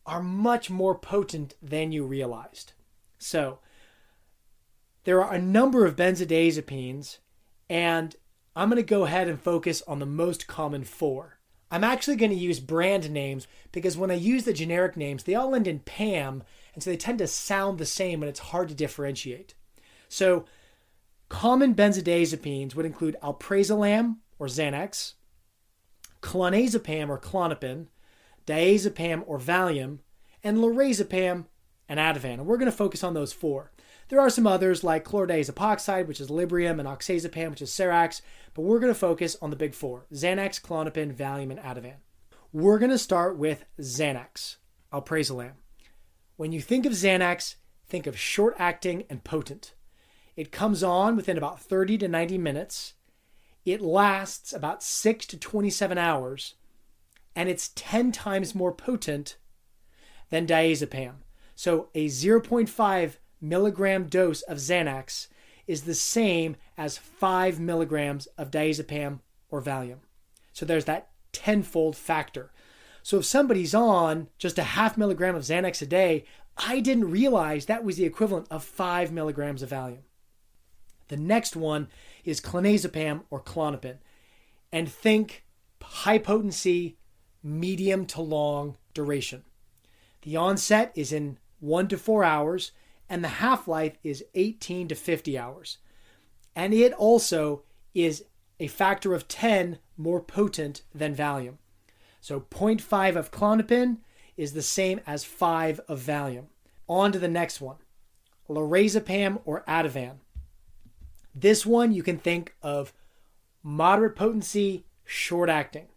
are 0.07 0.23
much 0.23 0.69
more 0.69 0.97
potent 0.97 1.55
than 1.61 1.91
you 1.91 2.05
realized. 2.05 2.73
So, 3.19 3.59
there 5.03 5.23
are 5.23 5.33
a 5.33 5.41
number 5.41 5.85
of 5.85 5.95
benzodiazepines 5.95 7.17
and 7.69 8.15
I'm 8.55 8.69
going 8.69 8.81
to 8.81 8.83
go 8.83 9.05
ahead 9.05 9.27
and 9.27 9.39
focus 9.39 9.83
on 9.87 9.99
the 9.99 10.05
most 10.05 10.47
common 10.47 10.83
four. 10.83 11.37
I'm 11.69 11.83
actually 11.83 12.15
going 12.15 12.31
to 12.31 12.37
use 12.37 12.59
brand 12.59 13.09
names 13.11 13.47
because 13.71 13.97
when 13.97 14.09
I 14.09 14.15
use 14.15 14.45
the 14.45 14.53
generic 14.53 14.95
names, 14.95 15.23
they 15.23 15.35
all 15.35 15.53
end 15.53 15.67
in 15.67 15.79
PAM, 15.79 16.43
and 16.73 16.81
so 16.81 16.89
they 16.89 16.97
tend 16.97 17.19
to 17.19 17.27
sound 17.27 17.77
the 17.77 17.85
same 17.85 18.23
and 18.23 18.29
it's 18.29 18.39
hard 18.39 18.69
to 18.69 18.75
differentiate. 18.75 19.53
So, 20.07 20.45
common 21.27 21.75
benzodiazepines 21.75 22.73
would 22.73 22.85
include 22.85 23.17
alprazolam 23.21 24.17
or 24.39 24.47
Xanax, 24.47 25.13
clonazepam 26.21 27.09
or 27.09 27.19
Klonopin, 27.19 27.87
diazepam 28.45 29.23
or 29.27 29.37
Valium, 29.37 29.99
and 30.43 30.57
lorazepam 30.57 31.45
and 31.89 31.99
Ativan. 31.99 32.35
And 32.35 32.45
we're 32.45 32.57
going 32.57 32.71
to 32.71 32.77
focus 32.77 33.03
on 33.03 33.13
those 33.13 33.33
four. 33.33 33.71
There 34.09 34.21
are 34.21 34.29
some 34.29 34.47
others 34.47 34.83
like 34.83 35.03
chlordiazepoxide, 35.03 36.07
which 36.07 36.21
is 36.21 36.29
Librium, 36.29 36.79
and 36.79 36.87
oxazepam, 36.87 37.49
which 37.49 37.61
is 37.61 37.71
Serax, 37.71 38.21
but 38.53 38.61
we're 38.61 38.79
going 38.79 38.93
to 38.93 38.99
focus 38.99 39.35
on 39.41 39.49
the 39.49 39.57
big 39.57 39.73
four 39.73 40.05
Xanax, 40.13 40.61
Klonopin, 40.61 41.13
Valium, 41.13 41.51
and 41.51 41.59
Ativan. 41.59 41.97
We're 42.53 42.79
going 42.79 42.91
to 42.91 42.97
start 42.97 43.37
with 43.37 43.65
Xanax. 43.79 44.55
Lamb. 44.91 45.55
When 46.37 46.53
you 46.53 46.61
think 46.61 46.85
of 46.85 46.93
Xanax, 46.93 47.55
think 47.85 48.07
of 48.07 48.17
short 48.17 48.55
acting 48.57 49.03
and 49.09 49.23
potent. 49.23 49.73
It 50.37 50.51
comes 50.51 50.83
on 50.83 51.17
within 51.17 51.37
about 51.37 51.59
30 51.59 51.97
to 51.97 52.07
90 52.07 52.37
minutes. 52.37 52.93
It 53.65 53.81
lasts 53.81 54.53
about 54.53 54.81
6 54.81 55.25
to 55.25 55.37
27 55.37 55.97
hours, 55.97 56.55
and 57.35 57.49
it's 57.49 57.71
10 57.75 58.13
times 58.13 58.55
more 58.55 58.71
potent 58.71 59.35
than 60.29 60.47
diazepam. 60.47 61.15
So 61.55 61.89
a 61.93 62.05
0.5 62.05 63.17
milligram 63.41 64.05
dose 64.05 64.41
of 64.43 64.57
Xanax 64.57 65.27
is 65.67 65.83
the 65.83 65.95
same 65.95 66.55
as 66.77 66.97
5 66.97 67.59
milligrams 67.59 68.27
of 68.37 68.51
diazepam 68.51 69.19
or 69.49 69.61
Valium. 69.61 69.99
So 70.53 70.65
there's 70.65 70.85
that 70.85 71.09
tenfold 71.31 71.95
factor. 71.95 72.51
So 73.03 73.19
if 73.19 73.25
somebody's 73.25 73.75
on 73.75 74.27
just 74.37 74.57
a 74.57 74.63
half 74.63 74.97
milligram 74.97 75.35
of 75.35 75.43
Xanax 75.43 75.81
a 75.81 75.85
day, 75.85 76.25
I 76.57 76.79
didn't 76.79 77.11
realize 77.11 77.65
that 77.65 77.83
was 77.83 77.97
the 77.97 78.05
equivalent 78.05 78.47
of 78.49 78.63
5 78.63 79.11
milligrams 79.11 79.61
of 79.61 79.69
Valium. 79.69 80.03
The 81.07 81.17
next 81.17 81.55
one 81.55 81.87
is 82.25 82.41
clonazepam 82.41 83.23
or 83.29 83.41
Klonopin. 83.41 83.97
And 84.71 84.91
think 84.91 85.45
high 85.81 86.17
potency, 86.17 86.97
medium 87.41 88.05
to 88.07 88.21
long 88.21 88.77
duration. 88.93 89.43
The 90.23 90.35
onset 90.35 90.91
is 90.95 91.13
in 91.13 91.37
one 91.59 91.87
to 91.87 91.97
four 91.97 92.23
hours, 92.23 92.71
and 93.09 93.23
the 93.23 93.29
half 93.29 93.67
life 93.67 93.97
is 94.03 94.23
18 94.35 94.87
to 94.89 94.95
50 94.95 95.37
hours. 95.37 95.77
And 96.55 96.73
it 96.73 96.93
also 96.93 97.63
is 97.93 98.25
a 98.59 98.67
factor 98.67 99.13
of 99.13 99.27
10 99.27 99.79
more 99.95 100.21
potent 100.21 100.81
than 100.93 101.15
Valium. 101.15 101.57
So 102.19 102.39
0.5 102.39 103.15
of 103.15 103.31
Klonopin 103.31 103.97
is 104.35 104.53
the 104.53 104.61
same 104.61 104.99
as 105.05 105.23
5 105.23 105.79
of 105.87 106.01
Valium. 106.01 106.45
On 106.87 107.11
to 107.11 107.19
the 107.19 107.27
next 107.27 107.61
one 107.61 107.77
lorazepam 108.49 109.41
or 109.45 109.63
Ativan. 109.67 110.17
This 111.35 111.65
one 111.65 111.91
you 111.91 112.01
can 112.01 112.17
think 112.17 112.55
of 112.61 112.93
moderate 113.61 114.15
potency, 114.15 114.85
short 115.03 115.49
acting. 115.49 115.87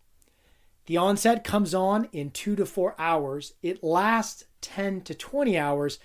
The 0.87 0.96
onset 0.96 1.44
comes 1.44 1.75
on 1.75 2.09
in 2.12 2.31
two 2.31 2.57
to 2.57 2.66
four 2.66 2.94
hours. 2.99 3.55
It 3.62 3.85
lasts 3.85 4.44
10 4.61 5.03
to 5.03 5.14
20 5.14 5.57
hours, 5.57 5.99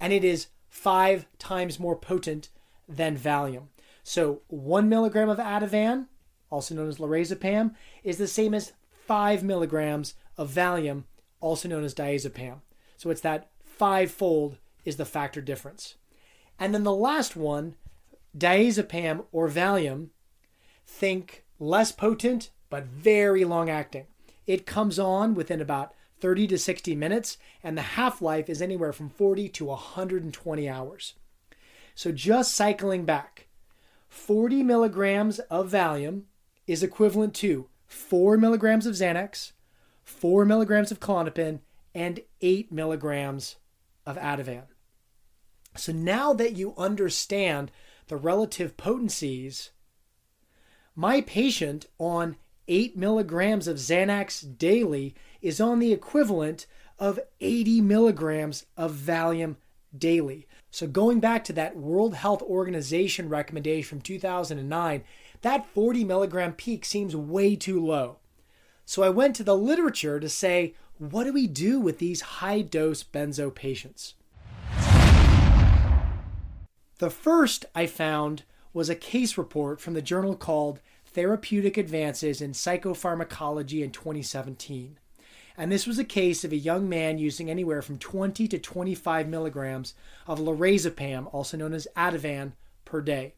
and 0.00 0.12
it 0.12 0.24
is 0.24 0.48
five 0.68 1.26
times 1.38 1.78
more 1.78 1.96
potent 1.96 2.48
than 2.88 3.16
Valium. 3.16 3.64
So, 4.02 4.40
one 4.48 4.88
milligram 4.88 5.28
of 5.28 5.38
Ativan, 5.38 6.06
also 6.48 6.74
known 6.74 6.88
as 6.88 6.98
lorazepam, 6.98 7.74
is 8.02 8.16
the 8.16 8.26
same 8.26 8.54
as 8.54 8.72
five 8.90 9.42
milligrams 9.44 10.14
of 10.36 10.50
Valium, 10.50 11.04
also 11.40 11.68
known 11.68 11.84
as 11.84 11.94
diazepam. 11.94 12.60
So, 12.96 13.10
it's 13.10 13.20
that 13.20 13.50
five-fold 13.62 14.56
is 14.84 14.96
the 14.96 15.04
factor 15.04 15.40
difference. 15.40 15.96
And 16.58 16.74
then 16.74 16.84
the 16.84 16.94
last 16.94 17.36
one, 17.36 17.76
diazepam 18.36 19.24
or 19.32 19.48
Valium, 19.48 20.08
think 20.86 21.44
less 21.58 21.92
potent 21.92 22.50
but 22.68 22.84
very 22.84 23.44
long 23.44 23.68
acting. 23.68 24.06
It 24.46 24.66
comes 24.66 24.98
on 24.98 25.34
within 25.34 25.60
about 25.60 25.94
30 26.20 26.46
to 26.48 26.58
60 26.58 26.94
minutes, 26.94 27.38
and 27.62 27.76
the 27.76 27.82
half 27.82 28.20
life 28.20 28.48
is 28.48 28.60
anywhere 28.60 28.92
from 28.92 29.08
40 29.08 29.48
to 29.50 29.64
120 29.66 30.68
hours. 30.68 31.14
So, 31.94 32.12
just 32.12 32.54
cycling 32.54 33.04
back, 33.04 33.46
40 34.08 34.62
milligrams 34.62 35.38
of 35.38 35.70
Valium 35.70 36.22
is 36.66 36.82
equivalent 36.82 37.34
to 37.36 37.68
4 37.86 38.36
milligrams 38.36 38.86
of 38.86 38.94
Xanax, 38.94 39.52
4 40.04 40.44
milligrams 40.44 40.90
of 40.90 41.00
Klonopin, 41.00 41.60
and 41.94 42.20
8 42.40 42.70
milligrams 42.70 43.56
of 44.06 44.16
Ativan. 44.16 44.64
So, 45.76 45.92
now 45.92 46.32
that 46.34 46.56
you 46.56 46.74
understand 46.76 47.70
the 48.08 48.16
relative 48.16 48.76
potencies, 48.76 49.70
my 50.94 51.20
patient 51.20 51.86
on 51.98 52.36
8 52.68 52.96
milligrams 52.96 53.66
of 53.66 53.76
Xanax 53.76 54.56
daily 54.58 55.14
is 55.42 55.60
on 55.60 55.78
the 55.78 55.92
equivalent 55.92 56.66
of 56.98 57.18
80 57.40 57.80
milligrams 57.80 58.66
of 58.76 58.92
Valium 58.92 59.56
daily. 59.96 60.46
So, 60.70 60.86
going 60.86 61.18
back 61.18 61.42
to 61.44 61.52
that 61.54 61.76
World 61.76 62.14
Health 62.14 62.42
Organization 62.42 63.28
recommendation 63.28 63.88
from 63.88 64.00
2009, 64.00 65.02
that 65.42 65.66
40 65.66 66.04
milligram 66.04 66.52
peak 66.52 66.84
seems 66.84 67.16
way 67.16 67.56
too 67.56 67.84
low. 67.84 68.18
So, 68.84 69.02
I 69.02 69.08
went 69.08 69.34
to 69.36 69.44
the 69.44 69.56
literature 69.56 70.20
to 70.20 70.28
say, 70.28 70.74
what 70.98 71.24
do 71.24 71.32
we 71.32 71.46
do 71.46 71.80
with 71.80 71.98
these 71.98 72.20
high 72.20 72.60
dose 72.60 73.02
benzo 73.02 73.52
patients? 73.52 74.14
The 76.98 77.10
first 77.10 77.64
I 77.74 77.86
found 77.86 78.42
was 78.74 78.90
a 78.90 78.94
case 78.94 79.38
report 79.38 79.80
from 79.80 79.94
the 79.94 80.02
journal 80.02 80.36
called 80.36 80.80
Therapeutic 81.06 81.78
Advances 81.78 82.40
in 82.42 82.52
Psychopharmacology 82.52 83.82
in 83.82 83.90
2017. 83.90 84.98
And 85.60 85.70
this 85.70 85.86
was 85.86 85.98
a 85.98 86.04
case 86.04 86.42
of 86.42 86.52
a 86.52 86.56
young 86.56 86.88
man 86.88 87.18
using 87.18 87.50
anywhere 87.50 87.82
from 87.82 87.98
20 87.98 88.48
to 88.48 88.58
25 88.58 89.28
milligrams 89.28 89.92
of 90.26 90.38
lorazepam, 90.38 91.28
also 91.34 91.58
known 91.58 91.74
as 91.74 91.86
Ativan, 91.94 92.52
per 92.86 93.02
day. 93.02 93.34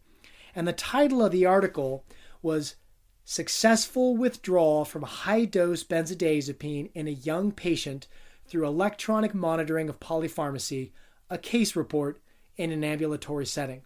And 0.55 0.69
the 0.69 0.73
title 0.73 1.25
of 1.25 1.33
the 1.33 1.47
article 1.47 2.05
was 2.41 2.77
Successful 3.25 4.17
Withdrawal 4.17 4.85
from 4.85 5.03
High 5.03 5.47
Dose 5.47 5.83
Benzodiazepine 5.83 6.93
in 6.95 7.09
a 7.09 7.11
Young 7.11 7.51
Patient 7.51 8.07
Through 8.47 8.69
Electronic 8.69 9.35
Monitoring 9.35 9.89
of 9.89 9.99
Polypharmacy, 9.99 10.93
a 11.29 11.39
Case 11.39 11.75
Report 11.75 12.23
in 12.57 12.71
an 12.71 12.85
Ambulatory 12.85 13.47
Setting. 13.47 13.83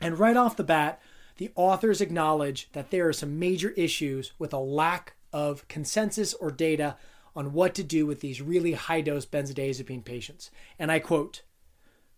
And 0.00 0.20
right 0.20 0.36
off 0.36 0.56
the 0.56 0.62
bat, 0.62 1.02
the 1.38 1.50
authors 1.56 2.00
acknowledge 2.00 2.70
that 2.74 2.92
there 2.92 3.08
are 3.08 3.12
some 3.12 3.40
major 3.40 3.70
issues 3.70 4.34
with 4.38 4.52
a 4.52 4.58
lack 4.58 5.16
of 5.32 5.66
consensus 5.66 6.32
or 6.34 6.52
data 6.52 6.96
on 7.36 7.52
what 7.52 7.74
to 7.74 7.82
do 7.82 8.06
with 8.06 8.20
these 8.20 8.40
really 8.40 8.72
high 8.72 9.00
dose 9.00 9.26
benzodiazepine 9.26 10.04
patients. 10.04 10.50
And 10.78 10.90
I 10.92 10.98
quote, 10.98 11.42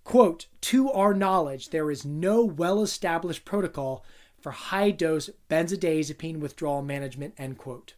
quote, 0.04 0.46
to 0.62 0.90
our 0.90 1.14
knowledge, 1.14 1.70
there 1.70 1.90
is 1.90 2.04
no 2.04 2.44
well 2.44 2.82
established 2.82 3.44
protocol 3.44 4.04
for 4.40 4.52
high 4.52 4.90
dose 4.90 5.30
benzodiazepine 5.50 6.38
withdrawal 6.38 6.82
management, 6.82 7.34
end 7.38 7.58
quote. 7.58 7.94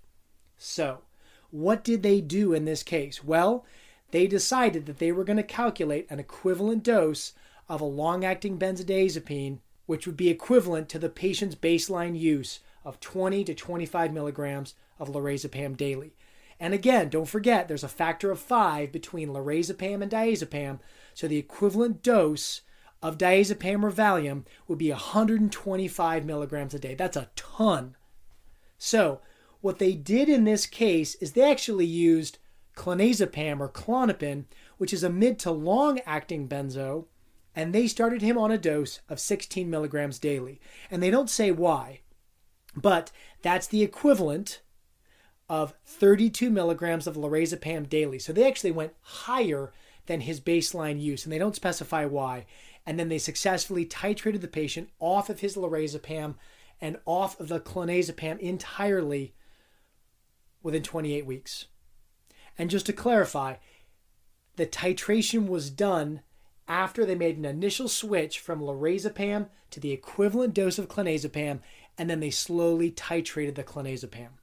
So, 0.56 1.02
what 1.50 1.84
did 1.84 2.02
they 2.02 2.20
do 2.20 2.52
in 2.52 2.64
this 2.64 2.82
case? 2.82 3.24
Well, 3.24 3.64
they 4.10 4.26
decided 4.26 4.86
that 4.86 4.98
they 4.98 5.12
were 5.12 5.24
going 5.24 5.36
to 5.36 5.42
calculate 5.42 6.06
an 6.10 6.18
equivalent 6.18 6.82
dose 6.82 7.32
of 7.68 7.80
a 7.80 7.84
long 7.84 8.24
acting 8.24 8.58
benzodiazepine 8.58 9.58
which 9.88 10.06
would 10.06 10.18
be 10.18 10.28
equivalent 10.28 10.86
to 10.86 10.98
the 10.98 11.08
patient's 11.08 11.54
baseline 11.54 12.18
use 12.18 12.60
of 12.84 13.00
20 13.00 13.42
to 13.44 13.54
25 13.54 14.12
milligrams 14.12 14.74
of 14.98 15.08
lorazepam 15.08 15.78
daily. 15.78 16.12
And 16.60 16.74
again, 16.74 17.08
don't 17.08 17.28
forget 17.28 17.68
there's 17.68 17.84
a 17.84 17.88
factor 17.88 18.30
of 18.30 18.40
5 18.40 18.90
between 18.90 19.28
lorazepam 19.28 20.02
and 20.02 20.10
diazepam, 20.10 20.80
so 21.14 21.28
the 21.28 21.38
equivalent 21.38 22.02
dose 22.02 22.62
of 23.02 23.18
diazepam 23.18 23.84
or 23.84 23.92
Valium 23.92 24.44
would 24.66 24.78
be 24.78 24.90
125 24.90 26.24
milligrams 26.24 26.74
a 26.74 26.78
day. 26.78 26.94
That's 26.94 27.16
a 27.16 27.30
ton. 27.36 27.96
So, 28.76 29.20
what 29.60 29.78
they 29.78 29.92
did 29.92 30.28
in 30.28 30.44
this 30.44 30.66
case 30.66 31.14
is 31.16 31.32
they 31.32 31.48
actually 31.48 31.86
used 31.86 32.38
clonazepam 32.76 33.60
or 33.60 33.68
Klonopin, 33.68 34.44
which 34.78 34.92
is 34.92 35.02
a 35.02 35.10
mid 35.10 35.38
to 35.40 35.50
long 35.50 36.00
acting 36.06 36.48
benzo, 36.48 37.06
and 37.54 37.74
they 37.74 37.88
started 37.88 38.22
him 38.22 38.38
on 38.38 38.52
a 38.52 38.58
dose 38.58 39.00
of 39.08 39.18
16 39.18 39.68
milligrams 39.68 40.18
daily. 40.18 40.60
And 40.90 41.02
they 41.02 41.10
don't 41.10 41.30
say 41.30 41.50
why, 41.50 42.00
but 42.76 43.10
that's 43.42 43.66
the 43.66 43.82
equivalent 43.82 44.60
of 45.48 45.74
32 45.84 46.50
milligrams 46.50 47.06
of 47.06 47.16
lorazepam 47.16 47.88
daily. 47.88 48.18
So 48.18 48.32
they 48.32 48.46
actually 48.46 48.70
went 48.70 48.92
higher 49.00 49.72
than 50.06 50.22
his 50.22 50.40
baseline 50.40 51.00
use, 51.00 51.24
and 51.24 51.32
they 51.32 51.38
don't 51.38 51.56
specify 51.56 52.04
why. 52.04 52.46
And 52.86 52.98
then 52.98 53.08
they 53.08 53.18
successfully 53.18 53.84
titrated 53.84 54.40
the 54.40 54.48
patient 54.48 54.90
off 54.98 55.28
of 55.28 55.40
his 55.40 55.56
lorazepam 55.56 56.34
and 56.80 56.98
off 57.04 57.38
of 57.40 57.48
the 57.48 57.60
clonazepam 57.60 58.38
entirely 58.38 59.34
within 60.62 60.82
28 60.82 61.26
weeks. 61.26 61.66
And 62.56 62.70
just 62.70 62.86
to 62.86 62.92
clarify, 62.92 63.56
the 64.56 64.66
titration 64.66 65.46
was 65.46 65.70
done 65.70 66.22
after 66.66 67.04
they 67.04 67.14
made 67.14 67.38
an 67.38 67.44
initial 67.44 67.88
switch 67.88 68.38
from 68.38 68.60
lorazepam 68.60 69.48
to 69.70 69.80
the 69.80 69.92
equivalent 69.92 70.54
dose 70.54 70.78
of 70.78 70.88
clonazepam, 70.88 71.60
and 71.96 72.10
then 72.10 72.20
they 72.20 72.30
slowly 72.30 72.90
titrated 72.90 73.54
the 73.54 73.64
clonazepam. 73.64 74.37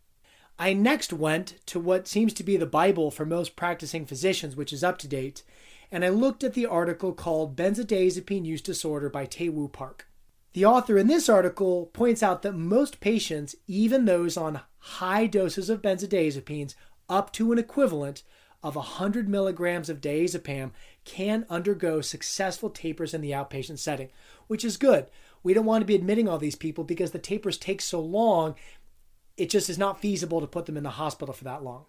I 0.58 0.72
next 0.72 1.12
went 1.12 1.56
to 1.66 1.82
what 1.82 2.08
seems 2.08 2.34
to 2.36 2.44
be 2.44 2.56
the 2.56 2.66
Bible 2.66 3.12
for 3.12 3.26
most 3.26 3.58
practicing 3.58 4.06
physicians, 4.06 4.56
which 4.56 4.72
is 4.72 4.84
UpToDate, 4.84 5.44
and 5.92 6.06
I 6.06 6.10
looked 6.10 6.46
at 6.46 6.54
the 6.54 6.66
article 6.66 7.12
called 7.12 7.58
Benzodiazepine 7.58 8.46
Use 8.46 8.62
Disorder 8.62 9.10
by 9.10 9.26
Tae-Woo 9.26 9.68
Park. 9.68 10.08
The 10.54 10.66
author 10.66 10.98
in 10.98 11.08
this 11.08 11.28
article 11.28 11.88
points 11.88 12.24
out 12.24 12.42
that 12.44 12.54
most 12.54 13.02
patients, 13.02 13.56
even 13.68 14.06
those 14.06 14.38
on 14.38 14.62
high 14.78 15.28
doses 15.28 15.70
of 15.70 15.82
benzodiazepines 15.82 16.76
up 17.10 17.34
to 17.34 17.52
an 17.52 17.60
equivalent 17.60 18.24
of 18.64 18.78
100 18.78 19.28
milligrams 19.28 19.90
of 19.90 20.00
diazepam, 20.00 20.72
can 21.04 21.46
undergo 21.50 22.00
successful 22.00 22.70
tapers 22.70 23.14
in 23.14 23.20
the 23.20 23.32
outpatient 23.32 23.80
setting, 23.80 24.10
which 24.48 24.64
is 24.64 24.78
good. 24.78 25.08
We 25.44 25.54
don't 25.54 25.66
want 25.66 25.82
to 25.82 25.86
be 25.86 25.94
admitting 25.94 26.28
all 26.28 26.40
these 26.40 26.56
people 26.56 26.84
because 26.84 27.12
the 27.12 27.20
tapers 27.20 27.58
take 27.58 27.80
so 27.82 28.00
long, 28.00 28.56
it 29.38 29.50
just 29.50 29.70
is 29.70 29.78
not 29.78 30.00
feasible 30.00 30.42
to 30.42 30.48
put 30.48 30.66
them 30.66 30.78
in 30.78 30.84
the 30.84 30.92
hospital 30.92 31.34
for 31.34 31.44
that 31.44 31.64
long. 31.64 31.86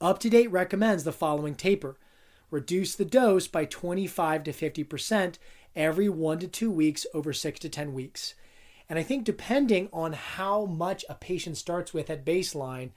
UpToDate 0.00 0.50
recommends 0.50 1.04
the 1.04 1.12
following 1.12 1.54
taper 1.54 1.96
reduce 2.50 2.96
the 2.96 3.04
dose 3.04 3.46
by 3.46 3.64
25 3.64 4.42
to 4.44 4.52
50% 4.52 5.34
every 5.76 6.08
one 6.08 6.38
to 6.40 6.48
two 6.48 6.70
weeks 6.70 7.06
over 7.14 7.32
six 7.32 7.60
to 7.60 7.68
10 7.68 7.92
weeks. 7.92 8.34
And 8.88 8.98
I 8.98 9.04
think 9.04 9.24
depending 9.24 9.88
on 9.92 10.14
how 10.14 10.64
much 10.64 11.04
a 11.08 11.14
patient 11.14 11.56
starts 11.56 11.94
with 11.94 12.10
at 12.10 12.24
baseline, 12.24 12.90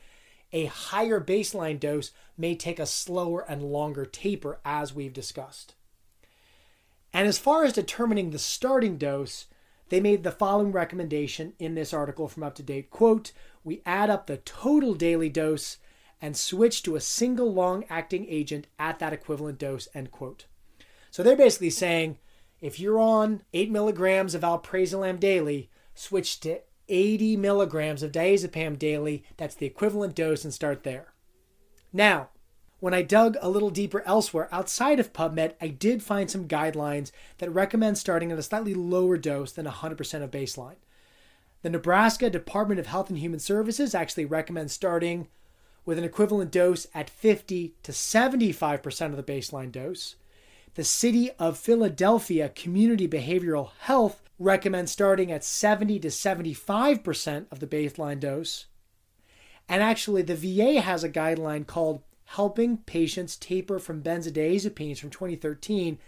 a 0.51 0.65
higher 0.65 1.19
baseline 1.19 1.79
dose 1.79 2.11
may 2.37 2.55
take 2.55 2.79
a 2.79 2.85
slower 2.85 3.45
and 3.47 3.61
longer 3.61 4.05
taper, 4.05 4.59
as 4.65 4.93
we've 4.93 5.13
discussed. 5.13 5.75
And 7.11 7.27
as 7.27 7.37
far 7.37 7.63
as 7.63 7.73
determining 7.73 8.31
the 8.31 8.39
starting 8.39 8.97
dose, 8.97 9.45
they 9.89 9.99
made 9.99 10.23
the 10.23 10.31
following 10.31 10.71
recommendation 10.71 11.53
in 11.59 11.75
this 11.75 11.93
article 11.93 12.27
from 12.27 12.43
UpToDate 12.43 12.89
quote 12.89 13.31
we 13.63 13.81
add 13.85 14.09
up 14.09 14.27
the 14.27 14.37
total 14.37 14.93
daily 14.93 15.29
dose 15.29 15.77
and 16.21 16.37
switch 16.37 16.83
to 16.83 16.95
a 16.95 17.01
single 17.01 17.53
long 17.53 17.83
acting 17.89 18.25
agent 18.29 18.67
at 18.79 18.99
that 18.99 19.13
equivalent 19.13 19.57
dose 19.57 19.87
end 19.93 20.11
quote 20.11 20.45
so 21.11 21.21
they're 21.21 21.35
basically 21.35 21.69
saying 21.69 22.17
if 22.63 22.79
you're 22.79 22.97
on 22.97 23.41
8 23.53 23.69
milligrams 23.69 24.33
of 24.33 24.41
alprazolam 24.41 25.19
daily, 25.19 25.69
switch 25.93 26.39
to 26.39 26.61
80 26.87 27.35
milligrams 27.35 28.01
of 28.01 28.13
diazepam 28.13 28.79
daily. 28.79 29.25
That's 29.35 29.55
the 29.55 29.65
equivalent 29.65 30.15
dose 30.15 30.45
and 30.45 30.53
start 30.53 30.83
there. 30.83 31.13
Now, 31.91 32.29
when 32.83 32.93
I 32.93 33.01
dug 33.01 33.37
a 33.39 33.47
little 33.47 33.69
deeper 33.69 34.03
elsewhere 34.05 34.49
outside 34.51 34.99
of 34.99 35.13
PubMed, 35.13 35.53
I 35.61 35.69
did 35.69 36.03
find 36.03 36.29
some 36.29 36.49
guidelines 36.49 37.13
that 37.37 37.49
recommend 37.49 37.97
starting 37.97 38.29
at 38.29 38.37
a 38.37 38.43
slightly 38.43 38.73
lower 38.73 39.15
dose 39.15 39.53
than 39.53 39.65
100% 39.65 40.21
of 40.21 40.31
baseline. 40.31 40.75
The 41.61 41.69
Nebraska 41.69 42.29
Department 42.29 42.81
of 42.81 42.87
Health 42.87 43.09
and 43.09 43.19
Human 43.19 43.39
Services 43.39 43.95
actually 43.95 44.25
recommends 44.25 44.73
starting 44.73 45.29
with 45.85 45.97
an 45.97 46.03
equivalent 46.03 46.51
dose 46.51 46.85
at 46.93 47.09
50 47.09 47.73
to 47.83 47.91
75% 47.93 49.05
of 49.05 49.15
the 49.15 49.23
baseline 49.23 49.71
dose 49.71 50.15
the 50.75 50.83
City 50.83 51.31
of 51.39 51.57
Philadelphia 51.57 52.49
Community 52.49 53.07
Behavioral 53.07 53.69
Health 53.79 54.21
recommends 54.37 54.91
starting 54.91 55.31
at 55.31 55.45
70 55.45 55.99
to 55.99 56.09
75% 56.09 57.45
of 57.49 57.61
the 57.61 57.67
baseline 57.67 58.19
dose. 58.19 58.65
And 59.69 59.81
actually, 59.81 60.23
the 60.23 60.35
VA 60.35 60.81
has 60.81 61.05
a 61.05 61.09
guideline 61.09 61.65
called 61.65 62.01
Helping 62.33 62.77
Patients 62.77 63.35
Taper 63.35 63.77
from 63.77 64.01
Benzodiazepines 64.01 64.97
from 64.97 65.11
2013. 65.11 65.99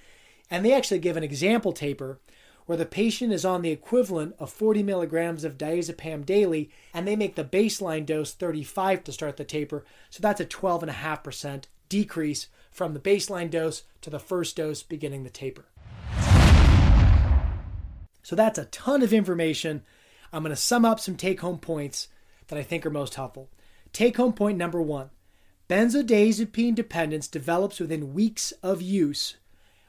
And 0.50 0.66
they 0.66 0.74
actually 0.74 0.98
give 0.98 1.18
an 1.18 1.24
example 1.24 1.72
taper 1.72 2.20
where 2.66 2.80
the 2.80 2.86
patient 2.86 3.32
is 3.32 3.46
on 3.46 3.62
the 3.62 3.70
equivalent 3.70 4.36
of 4.40 4.52
40 4.52 4.82
milligrams 4.82 5.44
of 5.44 5.56
diazepam 5.56 6.26
daily, 6.26 6.72
and 6.96 7.08
they 7.08 7.16
make 7.16 7.36
the 7.36 7.44
baseline 7.44 8.08
dose 8.08 8.34
35 8.34 9.04
to 9.04 9.12
start 9.12 9.38
the 9.38 9.44
taper. 9.44 9.86
So 10.10 10.20
that's 10.20 10.42
a 10.42 10.46
12.5% 10.48 11.66
decrease 11.90 12.48
from 12.72 12.96
the 12.96 13.00
baseline 13.00 13.52
dose 13.52 13.84
to 14.02 14.10
the 14.10 14.18
first 14.18 14.56
dose 14.56 14.82
beginning 14.82 15.26
the 15.26 15.30
taper. 15.30 15.66
So 18.24 18.36
that's 18.36 18.58
a 18.58 18.66
ton 18.66 19.04
of 19.04 19.14
information. 19.14 19.84
I'm 20.34 20.42
going 20.42 20.50
to 20.50 20.56
sum 20.56 20.86
up 20.86 21.00
some 21.00 21.18
take 21.18 21.42
home 21.42 21.60
points 21.60 22.08
that 22.48 22.58
I 22.58 22.64
think 22.64 22.84
are 22.84 22.90
most 22.90 23.14
helpful. 23.14 23.48
Take 23.94 24.18
home 24.18 24.34
point 24.34 24.58
number 24.58 24.82
one 24.82 25.12
benzodiazepine 25.68 26.76
dependence 26.76 27.28
develops 27.28 27.80
within 27.80 28.14
weeks 28.14 28.52
of 28.64 28.82
use, 28.82 29.38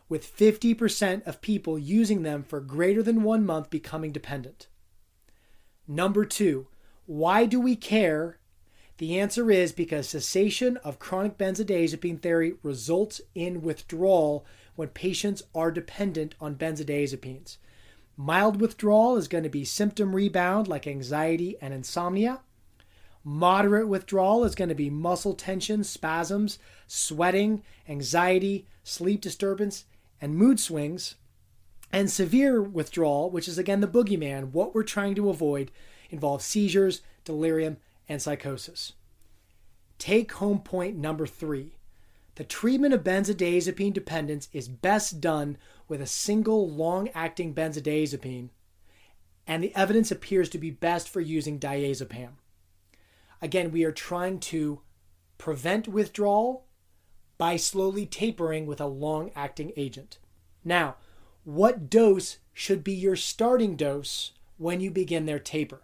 with 0.09 0.37
50% 0.37 1.27
of 1.27 1.41
people 1.41 1.79
using 1.79 2.23
them 2.23 2.43
for 2.43 2.61
greater 2.61 3.03
than 3.03 3.23
one 3.23 3.45
month 3.45 3.71
becoming 3.71 4.13
dependent. 4.13 4.69
Number 5.89 6.25
two, 6.25 6.69
why 7.07 7.47
do 7.47 7.61
we 7.61 7.77
care 7.77 8.39
the 8.99 9.19
answer 9.21 9.51
is 9.51 9.73
because 9.73 10.09
cessation 10.09 10.79
of 10.79 10.99
chronic 10.99 11.37
benzodiazepine 11.37 12.23
therapy 12.23 12.57
results 12.63 13.21
in 13.35 13.61
withdrawal 13.61 14.47
when 14.75 14.89
patients 14.89 15.43
are 15.55 15.71
dependent 15.71 16.35
on 16.41 16.55
benzodiazepines. 16.55 17.59
Mild 18.17 18.59
withdrawal 18.59 19.19
is 19.19 19.29
going 19.29 19.45
to 19.45 19.51
be 19.51 19.67
symptom 19.67 20.15
rebound 20.15 20.67
like 20.67 20.87
anxiety 20.87 21.57
and 21.61 21.75
insomnia. 21.75 22.41
Moderate 23.29 23.89
withdrawal 23.89 24.45
is 24.45 24.55
going 24.55 24.69
to 24.69 24.75
be 24.77 24.89
muscle 24.89 25.35
tension, 25.35 25.83
spasms, 25.83 26.61
sweating, 26.87 27.65
anxiety, 27.89 28.69
sleep 28.85 29.21
disturbance, 29.21 29.85
and 30.21 30.37
mood 30.37 30.61
swings. 30.61 31.17
And 31.93 32.09
severe 32.09 32.63
withdrawal, 32.63 33.29
which 33.29 33.49
is 33.49 33.59
again 33.59 33.81
the 33.81 33.89
boogeyman, 33.89 34.53
what 34.53 34.77
we're 34.77 34.85
trying 34.85 35.17
to 35.17 35.29
avoid, 35.29 35.73
involves 36.09 36.45
seizures, 36.45 37.01
delirium, 37.25 37.79
and 38.09 38.23
psychosis. 38.23 38.93
Take 39.99 40.31
home 40.35 40.61
point 40.61 40.97
number 40.97 41.27
three 41.27 41.73
the 42.37 42.45
treatment 42.45 42.95
of 42.95 43.03
benzodiazepine 43.03 43.93
dependence 43.93 44.49
is 44.53 44.69
best 44.69 45.21
done 45.21 45.59
with 45.89 46.01
a 46.01 46.07
single 46.07 46.71
long 46.71 47.09
acting 47.13 47.55
benzodiazepine, 47.55 48.51
and 49.49 49.65
the 49.65 49.75
evidence 49.75 50.13
appears 50.13 50.49
to 50.51 50.59
be 50.59 50.71
best 50.71 51.09
for 51.09 51.21
using 51.21 51.59
diazepam. 51.59 52.35
Again, 53.43 53.71
we 53.71 53.85
are 53.85 53.93
trying 53.93 54.41
to 54.41 54.81
prevent 55.39 55.89
withdrawal 55.89 56.67
by 57.39 57.57
slowly 57.57 58.07
tapering 58.07 58.67
with 58.67 58.81
a 58.81 58.87
long 58.87 59.31
acting 59.35 59.73
agent. 59.77 60.19
Now, 60.65 60.97
what 61.45 61.91
dose 61.91 62.39
should 62.53 62.83
be 62.83 62.93
your 62.93 63.17
starting 63.17 63.77
dose 63.77 64.33
when 64.57 64.81
you 64.81 64.91
begin 64.91 65.27
their 65.27 65.39
taper? 65.39 65.83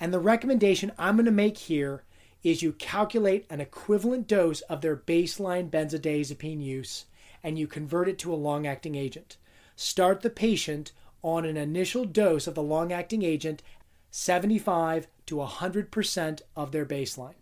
And 0.00 0.12
the 0.12 0.18
recommendation 0.18 0.92
I'm 0.98 1.16
going 1.16 1.26
to 1.26 1.30
make 1.30 1.58
here 1.58 2.02
is 2.42 2.62
you 2.62 2.72
calculate 2.72 3.46
an 3.48 3.60
equivalent 3.60 4.26
dose 4.26 4.62
of 4.62 4.80
their 4.80 4.96
baseline 4.96 5.70
benzodiazepine 5.70 6.62
use 6.62 7.04
and 7.42 7.58
you 7.58 7.66
convert 7.66 8.08
it 8.08 8.18
to 8.18 8.32
a 8.32 8.36
long 8.36 8.66
acting 8.66 8.94
agent. 8.94 9.36
Start 9.76 10.22
the 10.22 10.30
patient 10.30 10.92
on 11.22 11.44
an 11.44 11.56
initial 11.56 12.04
dose 12.04 12.46
of 12.46 12.54
the 12.54 12.62
long 12.62 12.92
acting 12.92 13.22
agent 13.22 13.62
75 14.10 15.06
to 15.26 15.36
100% 15.36 16.40
of 16.56 16.72
their 16.72 16.86
baseline. 16.86 17.34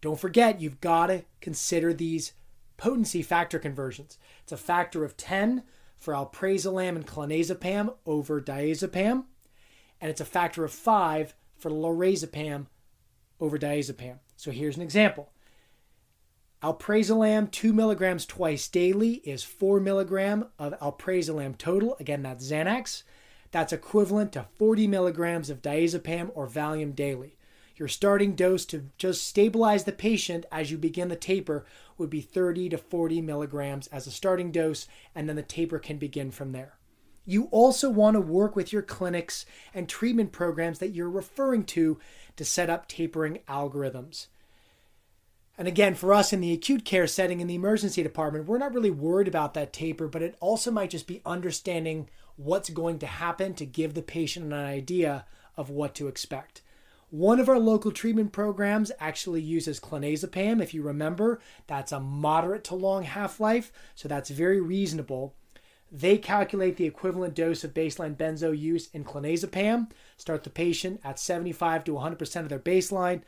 Don't 0.00 0.18
forget, 0.18 0.60
you've 0.60 0.80
got 0.80 1.06
to 1.06 1.24
consider 1.40 1.94
these 1.94 2.32
potency 2.76 3.22
factor 3.22 3.58
conversions. 3.58 4.18
It's 4.42 4.52
a 4.52 4.56
factor 4.56 5.04
of 5.04 5.16
10 5.16 5.62
for 5.98 6.14
alprazolam 6.14 6.96
and 6.96 7.06
clonazepam 7.06 7.94
over 8.04 8.40
diazepam, 8.40 9.24
and 10.00 10.10
it's 10.10 10.20
a 10.20 10.24
factor 10.24 10.64
of 10.64 10.72
5 10.72 11.34
for 11.54 11.70
lorazepam 11.70 12.66
over 13.38 13.56
diazepam. 13.56 14.18
So 14.36 14.50
here's 14.50 14.76
an 14.76 14.82
example. 14.82 15.30
Alprazolam 16.62 17.50
2 17.50 17.72
milligrams 17.72 18.26
twice 18.26 18.68
daily 18.68 19.14
is 19.24 19.44
4 19.44 19.78
milligram 19.78 20.46
of 20.58 20.74
alprazolam 20.80 21.56
total. 21.56 21.96
Again, 22.00 22.22
that's 22.22 22.50
Xanax. 22.50 23.04
That's 23.52 23.72
equivalent 23.72 24.32
to 24.32 24.46
40 24.58 24.86
milligrams 24.88 25.50
of 25.50 25.62
diazepam 25.62 26.30
or 26.34 26.48
Valium 26.48 26.94
daily. 26.94 27.36
Your 27.76 27.88
starting 27.88 28.34
dose 28.34 28.64
to 28.66 28.90
just 28.98 29.26
stabilize 29.26 29.84
the 29.84 29.92
patient 29.92 30.46
as 30.50 30.70
you 30.70 30.78
begin 30.78 31.08
the 31.08 31.16
taper 31.16 31.64
would 31.98 32.10
be 32.10 32.20
30 32.20 32.70
to 32.70 32.78
40 32.78 33.20
milligrams 33.20 33.86
as 33.88 34.06
a 34.06 34.10
starting 34.10 34.52
dose, 34.52 34.86
and 35.14 35.28
then 35.28 35.36
the 35.36 35.42
taper 35.42 35.78
can 35.78 35.98
begin 35.98 36.30
from 36.30 36.52
there. 36.52 36.78
You 37.24 37.48
also 37.50 37.88
want 37.88 38.14
to 38.14 38.20
work 38.20 38.56
with 38.56 38.72
your 38.72 38.82
clinics 38.82 39.46
and 39.72 39.88
treatment 39.88 40.32
programs 40.32 40.80
that 40.80 40.94
you're 40.94 41.10
referring 41.10 41.64
to 41.66 41.98
to 42.36 42.44
set 42.44 42.70
up 42.70 42.88
tapering 42.88 43.40
algorithms. 43.48 44.26
And 45.58 45.68
again, 45.68 45.94
for 45.94 46.14
us 46.14 46.32
in 46.32 46.40
the 46.40 46.52
acute 46.52 46.84
care 46.84 47.06
setting 47.06 47.40
in 47.40 47.46
the 47.46 47.54
emergency 47.54 48.02
department, 48.02 48.46
we're 48.46 48.58
not 48.58 48.74
really 48.74 48.90
worried 48.90 49.28
about 49.28 49.54
that 49.54 49.72
taper, 49.72 50.08
but 50.08 50.22
it 50.22 50.36
also 50.40 50.70
might 50.70 50.90
just 50.90 51.06
be 51.06 51.20
understanding 51.24 52.08
what's 52.36 52.70
going 52.70 52.98
to 53.00 53.06
happen 53.06 53.54
to 53.54 53.66
give 53.66 53.94
the 53.94 54.02
patient 54.02 54.46
an 54.46 54.52
idea 54.52 55.26
of 55.56 55.70
what 55.70 55.94
to 55.96 56.08
expect. 56.08 56.62
One 57.10 57.40
of 57.40 57.48
our 57.48 57.58
local 57.58 57.92
treatment 57.92 58.32
programs 58.32 58.90
actually 58.98 59.42
uses 59.42 59.78
clonazepam. 59.78 60.62
If 60.62 60.72
you 60.72 60.82
remember, 60.82 61.40
that's 61.66 61.92
a 61.92 62.00
moderate 62.00 62.64
to 62.64 62.74
long 62.74 63.02
half 63.02 63.38
life, 63.38 63.70
so 63.94 64.08
that's 64.08 64.30
very 64.30 64.62
reasonable. 64.62 65.34
They 65.90 66.16
calculate 66.16 66.78
the 66.78 66.86
equivalent 66.86 67.34
dose 67.34 67.64
of 67.64 67.74
baseline 67.74 68.16
benzo 68.16 68.58
use 68.58 68.88
in 68.94 69.04
clonazepam, 69.04 69.90
start 70.16 70.42
the 70.42 70.48
patient 70.48 71.02
at 71.04 71.18
75 71.18 71.84
to 71.84 71.92
100% 71.92 72.36
of 72.40 72.48
their 72.48 72.58
baseline, 72.58 73.20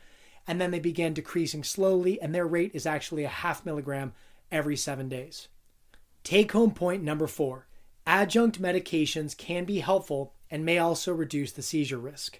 and 0.47 0.59
then 0.59 0.71
they 0.71 0.79
begin 0.79 1.13
decreasing 1.13 1.63
slowly, 1.63 2.19
and 2.19 2.33
their 2.33 2.47
rate 2.47 2.71
is 2.73 2.87
actually 2.87 3.23
a 3.23 3.29
half 3.29 3.67
milligram 3.67 4.13
every 4.51 4.75
seven 4.75 5.07
days. 5.07 5.47
Take 6.23 6.53
home 6.53 6.71
point 6.71 7.03
number 7.03 7.27
four 7.27 7.67
adjunct 8.05 8.61
medications 8.61 9.35
can 9.35 9.65
be 9.65 9.79
helpful 9.79 10.33
and 10.49 10.63
may 10.63 10.77
also 10.77 11.13
reduce 11.13 11.51
the 11.51 11.61
seizure 11.61 11.97
risk. 11.97 12.39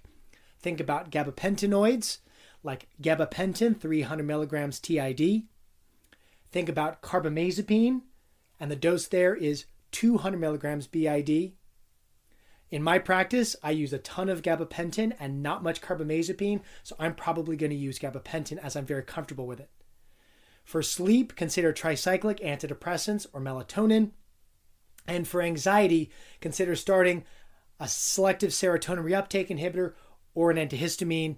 Think 0.60 0.80
about 0.80 1.12
gabapentinoids 1.12 2.20
like 2.64 2.88
gabapentin 3.02 3.80
300 3.80 4.24
milligrams 4.24 4.80
TID. 4.80 5.44
Think 6.52 6.70
about 6.70 7.02
carbamazepine, 7.02 8.02
and 8.60 8.72
the 8.72 8.76
dose 8.76 9.08
there 9.08 9.36
is 9.36 9.66
200 9.92 10.38
milligrams 10.38 10.88
BID. 10.88 11.54
In 12.72 12.82
my 12.82 12.98
practice, 12.98 13.56
I 13.62 13.72
use 13.72 13.94
a 13.94 14.00
ton 14.00 14.28
of 14.28 14.42
gabapentin 14.42 15.14
and 15.20 15.44
not 15.44 15.64
much 15.64 15.82
carbamazepine, 15.82 16.62
so 16.84 16.96
I'm 16.98 17.14
probably 17.14 17.56
going 17.56 17.70
to 17.70 17.76
use 17.76 18.00
gabapentin 18.00 18.58
as 18.58 18.76
I'm 18.76 18.86
very 18.86 19.04
comfortable 19.04 19.46
with 19.46 19.60
it. 19.60 19.70
For 20.64 20.82
sleep, 20.82 21.36
consider 21.36 21.72
tricyclic 21.72 22.44
antidepressants 22.44 23.28
or 23.32 23.40
melatonin. 23.40 24.12
And 25.08 25.28
for 25.28 25.42
anxiety, 25.42 26.10
consider 26.42 26.76
starting 26.76 27.24
a 27.80 27.88
selective 27.88 28.52
serotonin 28.52 29.04
reuptake 29.04 29.50
inhibitor 29.50 29.94
or 30.34 30.52
an 30.52 30.58
antihistamine. 30.58 31.38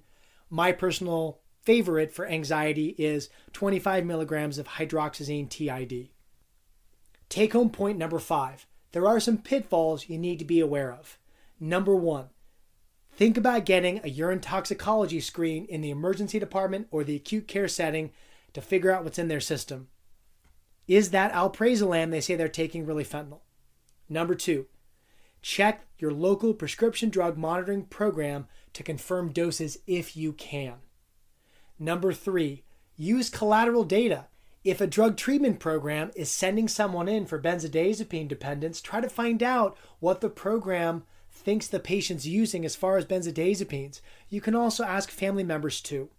My 0.50 0.72
personal 0.72 1.40
favorite 1.64 2.14
for 2.14 2.26
anxiety 2.28 2.96
is 2.98 3.30
25 3.54 4.06
milligrams 4.06 4.58
of 4.58 4.68
hydroxyzine 4.68 5.50
TID. 5.50 6.10
Take 7.30 7.54
home 7.54 7.70
point 7.70 7.98
number 7.98 8.20
five 8.20 8.66
there 8.94 9.08
are 9.08 9.20
some 9.20 9.38
pitfalls 9.38 10.08
you 10.10 10.18
need 10.18 10.40
to 10.40 10.46
be 10.46 10.60
aware 10.60 10.92
of. 10.92 11.20
Number 11.60 11.96
one, 11.96 12.30
think 13.12 13.38
about 13.38 13.66
getting 13.66 14.00
a 14.04 14.08
urine 14.08 14.40
toxicology 14.40 15.20
screen 15.20 15.66
in 15.66 15.82
the 15.82 15.90
emergency 15.90 16.40
department 16.40 16.88
or 16.90 17.04
the 17.04 17.16
acute 17.16 17.48
care 17.48 17.68
setting 17.68 18.12
to 18.54 18.62
figure 18.62 18.92
out 18.92 19.04
what's 19.04 19.20
in 19.20 19.28
their 19.28 19.40
system. 19.40 19.90
Is 20.88 21.12
that 21.12 21.34
alprazolam 21.34 22.12
they 22.12 22.22
say 22.22 22.36
they're 22.36 22.48
taking 22.48 22.86
really 22.86 23.04
fentanyl? 23.04 23.42
Number 24.10 24.36
two, 24.36 24.67
check 25.41 25.86
your 26.00 26.12
local 26.12 26.54
prescription 26.54 27.10
drug 27.10 27.38
monitoring 27.38 27.86
program 27.86 28.48
to 28.74 28.84
confirm 28.84 29.32
doses 29.32 29.80
if 29.88 30.15
you 30.15 30.34
can. 30.34 30.76
Number 31.80 32.13
three, 32.13 32.63
use 32.96 33.30
collateral 33.30 33.84
data. 33.84 34.26
If 34.63 34.82
a 34.82 34.88
drug 34.88 35.15
treatment 35.15 35.60
program 35.60 36.12
is 36.15 36.30
sending 36.30 36.67
someone 36.67 37.08
in 37.08 37.26
for 37.26 37.41
benzodiazepine 37.41 38.28
dependence, 38.28 38.82
try 38.82 39.00
to 39.00 39.10
find 39.10 39.41
out 39.41 39.78
what 40.00 40.22
the 40.22 40.30
program 40.30 41.04
thinks 41.32 41.67
the 41.67 41.80
patient's 41.80 42.26
using 42.26 42.65
as 42.65 42.76
far 42.76 42.98
as 42.98 43.06
benzodiazepines. 43.06 44.02
You 44.30 44.41
can 44.41 44.56
also 44.56 44.84
ask 44.84 45.10
family 45.10 45.43
members 45.43 45.80
too. 45.80 46.10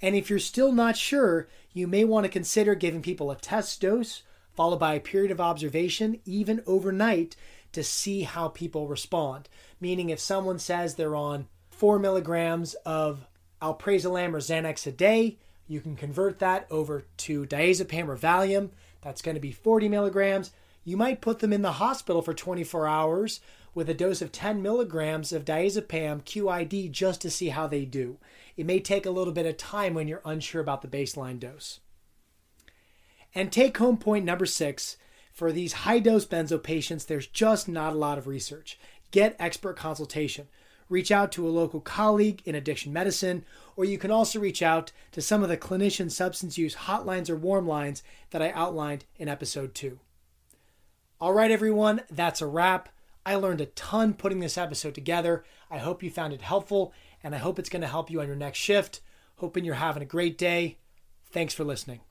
And 0.00 0.14
if 0.14 0.30
you're 0.30 0.38
still 0.38 0.72
not 0.72 0.96
sure, 0.96 1.48
you 1.72 1.86
may 1.86 2.04
want 2.04 2.24
to 2.24 2.30
consider 2.30 2.74
giving 2.74 3.02
people 3.02 3.30
a 3.30 3.36
test 3.36 3.80
dose 3.80 4.22
followed 4.58 4.80
by 4.80 4.94
a 4.94 5.00
period 5.00 5.30
of 5.30 5.40
observation, 5.40 6.18
even 6.24 6.60
overnight, 6.66 7.36
to 7.70 7.84
see 7.84 8.22
how 8.22 8.48
people 8.48 8.88
respond. 8.88 9.48
Meaning, 9.80 10.10
if 10.10 10.18
someone 10.18 10.58
says 10.58 10.96
they're 10.96 11.14
on 11.14 11.46
four 11.70 12.00
milligrams 12.00 12.74
of 12.84 13.28
alprazolam 13.62 14.34
or 14.34 14.38
Xanax 14.38 14.84
a 14.84 14.90
day, 14.90 15.38
you 15.68 15.80
can 15.80 15.94
convert 15.94 16.40
that 16.40 16.66
over 16.72 17.04
to 17.18 17.46
diazepam 17.46 18.08
or 18.08 18.16
Valium. 18.16 18.70
That's 19.00 19.22
going 19.22 19.36
to 19.36 19.40
be 19.40 19.52
40 19.52 19.88
milligrams. 19.88 20.50
You 20.82 20.96
might 20.96 21.20
put 21.20 21.38
them 21.38 21.52
in 21.52 21.62
the 21.62 21.74
hospital 21.74 22.20
for 22.20 22.34
24 22.34 22.88
hours 22.88 23.38
with 23.76 23.88
a 23.88 23.94
dose 23.94 24.20
of 24.20 24.32
10 24.32 24.60
milligrams 24.60 25.32
of 25.32 25.44
diazepam 25.44 26.24
QID 26.24 26.90
just 26.90 27.20
to 27.20 27.30
see 27.30 27.50
how 27.50 27.68
they 27.68 27.84
do. 27.84 28.18
It 28.56 28.66
may 28.66 28.80
take 28.80 29.06
a 29.06 29.10
little 29.10 29.32
bit 29.32 29.46
of 29.46 29.56
time 29.56 29.94
when 29.94 30.08
you're 30.08 30.20
unsure 30.24 30.60
about 30.60 30.82
the 30.82 30.88
baseline 30.88 31.38
dose. 31.38 31.78
And 33.34 33.52
take 33.52 33.76
home 33.76 33.98
point 33.98 34.24
number 34.24 34.46
six 34.46 34.96
for 35.32 35.52
these 35.52 35.72
high 35.84 36.00
dose 36.00 36.26
benzo 36.26 36.60
patients, 36.60 37.04
there's 37.04 37.26
just 37.26 37.68
not 37.68 37.92
a 37.92 37.96
lot 37.96 38.18
of 38.18 38.26
research. 38.26 38.78
Get 39.10 39.36
expert 39.38 39.76
consultation. 39.76 40.48
Reach 40.88 41.12
out 41.12 41.30
to 41.32 41.46
a 41.46 41.50
local 41.50 41.80
colleague 41.80 42.42
in 42.44 42.54
addiction 42.54 42.92
medicine, 42.92 43.44
or 43.76 43.84
you 43.84 43.98
can 43.98 44.10
also 44.10 44.40
reach 44.40 44.62
out 44.62 44.90
to 45.12 45.20
some 45.20 45.42
of 45.42 45.48
the 45.48 45.56
clinician 45.56 46.10
substance 46.10 46.58
use 46.58 46.74
hotlines 46.74 47.28
or 47.28 47.36
warm 47.36 47.68
lines 47.68 48.02
that 48.30 48.42
I 48.42 48.50
outlined 48.50 49.04
in 49.16 49.28
episode 49.28 49.74
two. 49.74 50.00
All 51.20 51.32
right, 51.32 51.50
everyone, 51.50 52.02
that's 52.10 52.40
a 52.40 52.46
wrap. 52.46 52.88
I 53.26 53.34
learned 53.34 53.60
a 53.60 53.66
ton 53.66 54.14
putting 54.14 54.40
this 54.40 54.56
episode 54.56 54.94
together. 54.94 55.44
I 55.70 55.78
hope 55.78 56.02
you 56.02 56.10
found 56.10 56.32
it 56.32 56.42
helpful, 56.42 56.92
and 57.22 57.34
I 57.34 57.38
hope 57.38 57.58
it's 57.58 57.68
going 57.68 57.82
to 57.82 57.88
help 57.88 58.10
you 58.10 58.20
on 58.20 58.26
your 58.26 58.36
next 58.36 58.58
shift. 58.58 59.00
Hoping 59.36 59.64
you're 59.64 59.74
having 59.74 60.02
a 60.02 60.06
great 60.06 60.38
day. 60.38 60.78
Thanks 61.30 61.54
for 61.54 61.64
listening. 61.64 62.07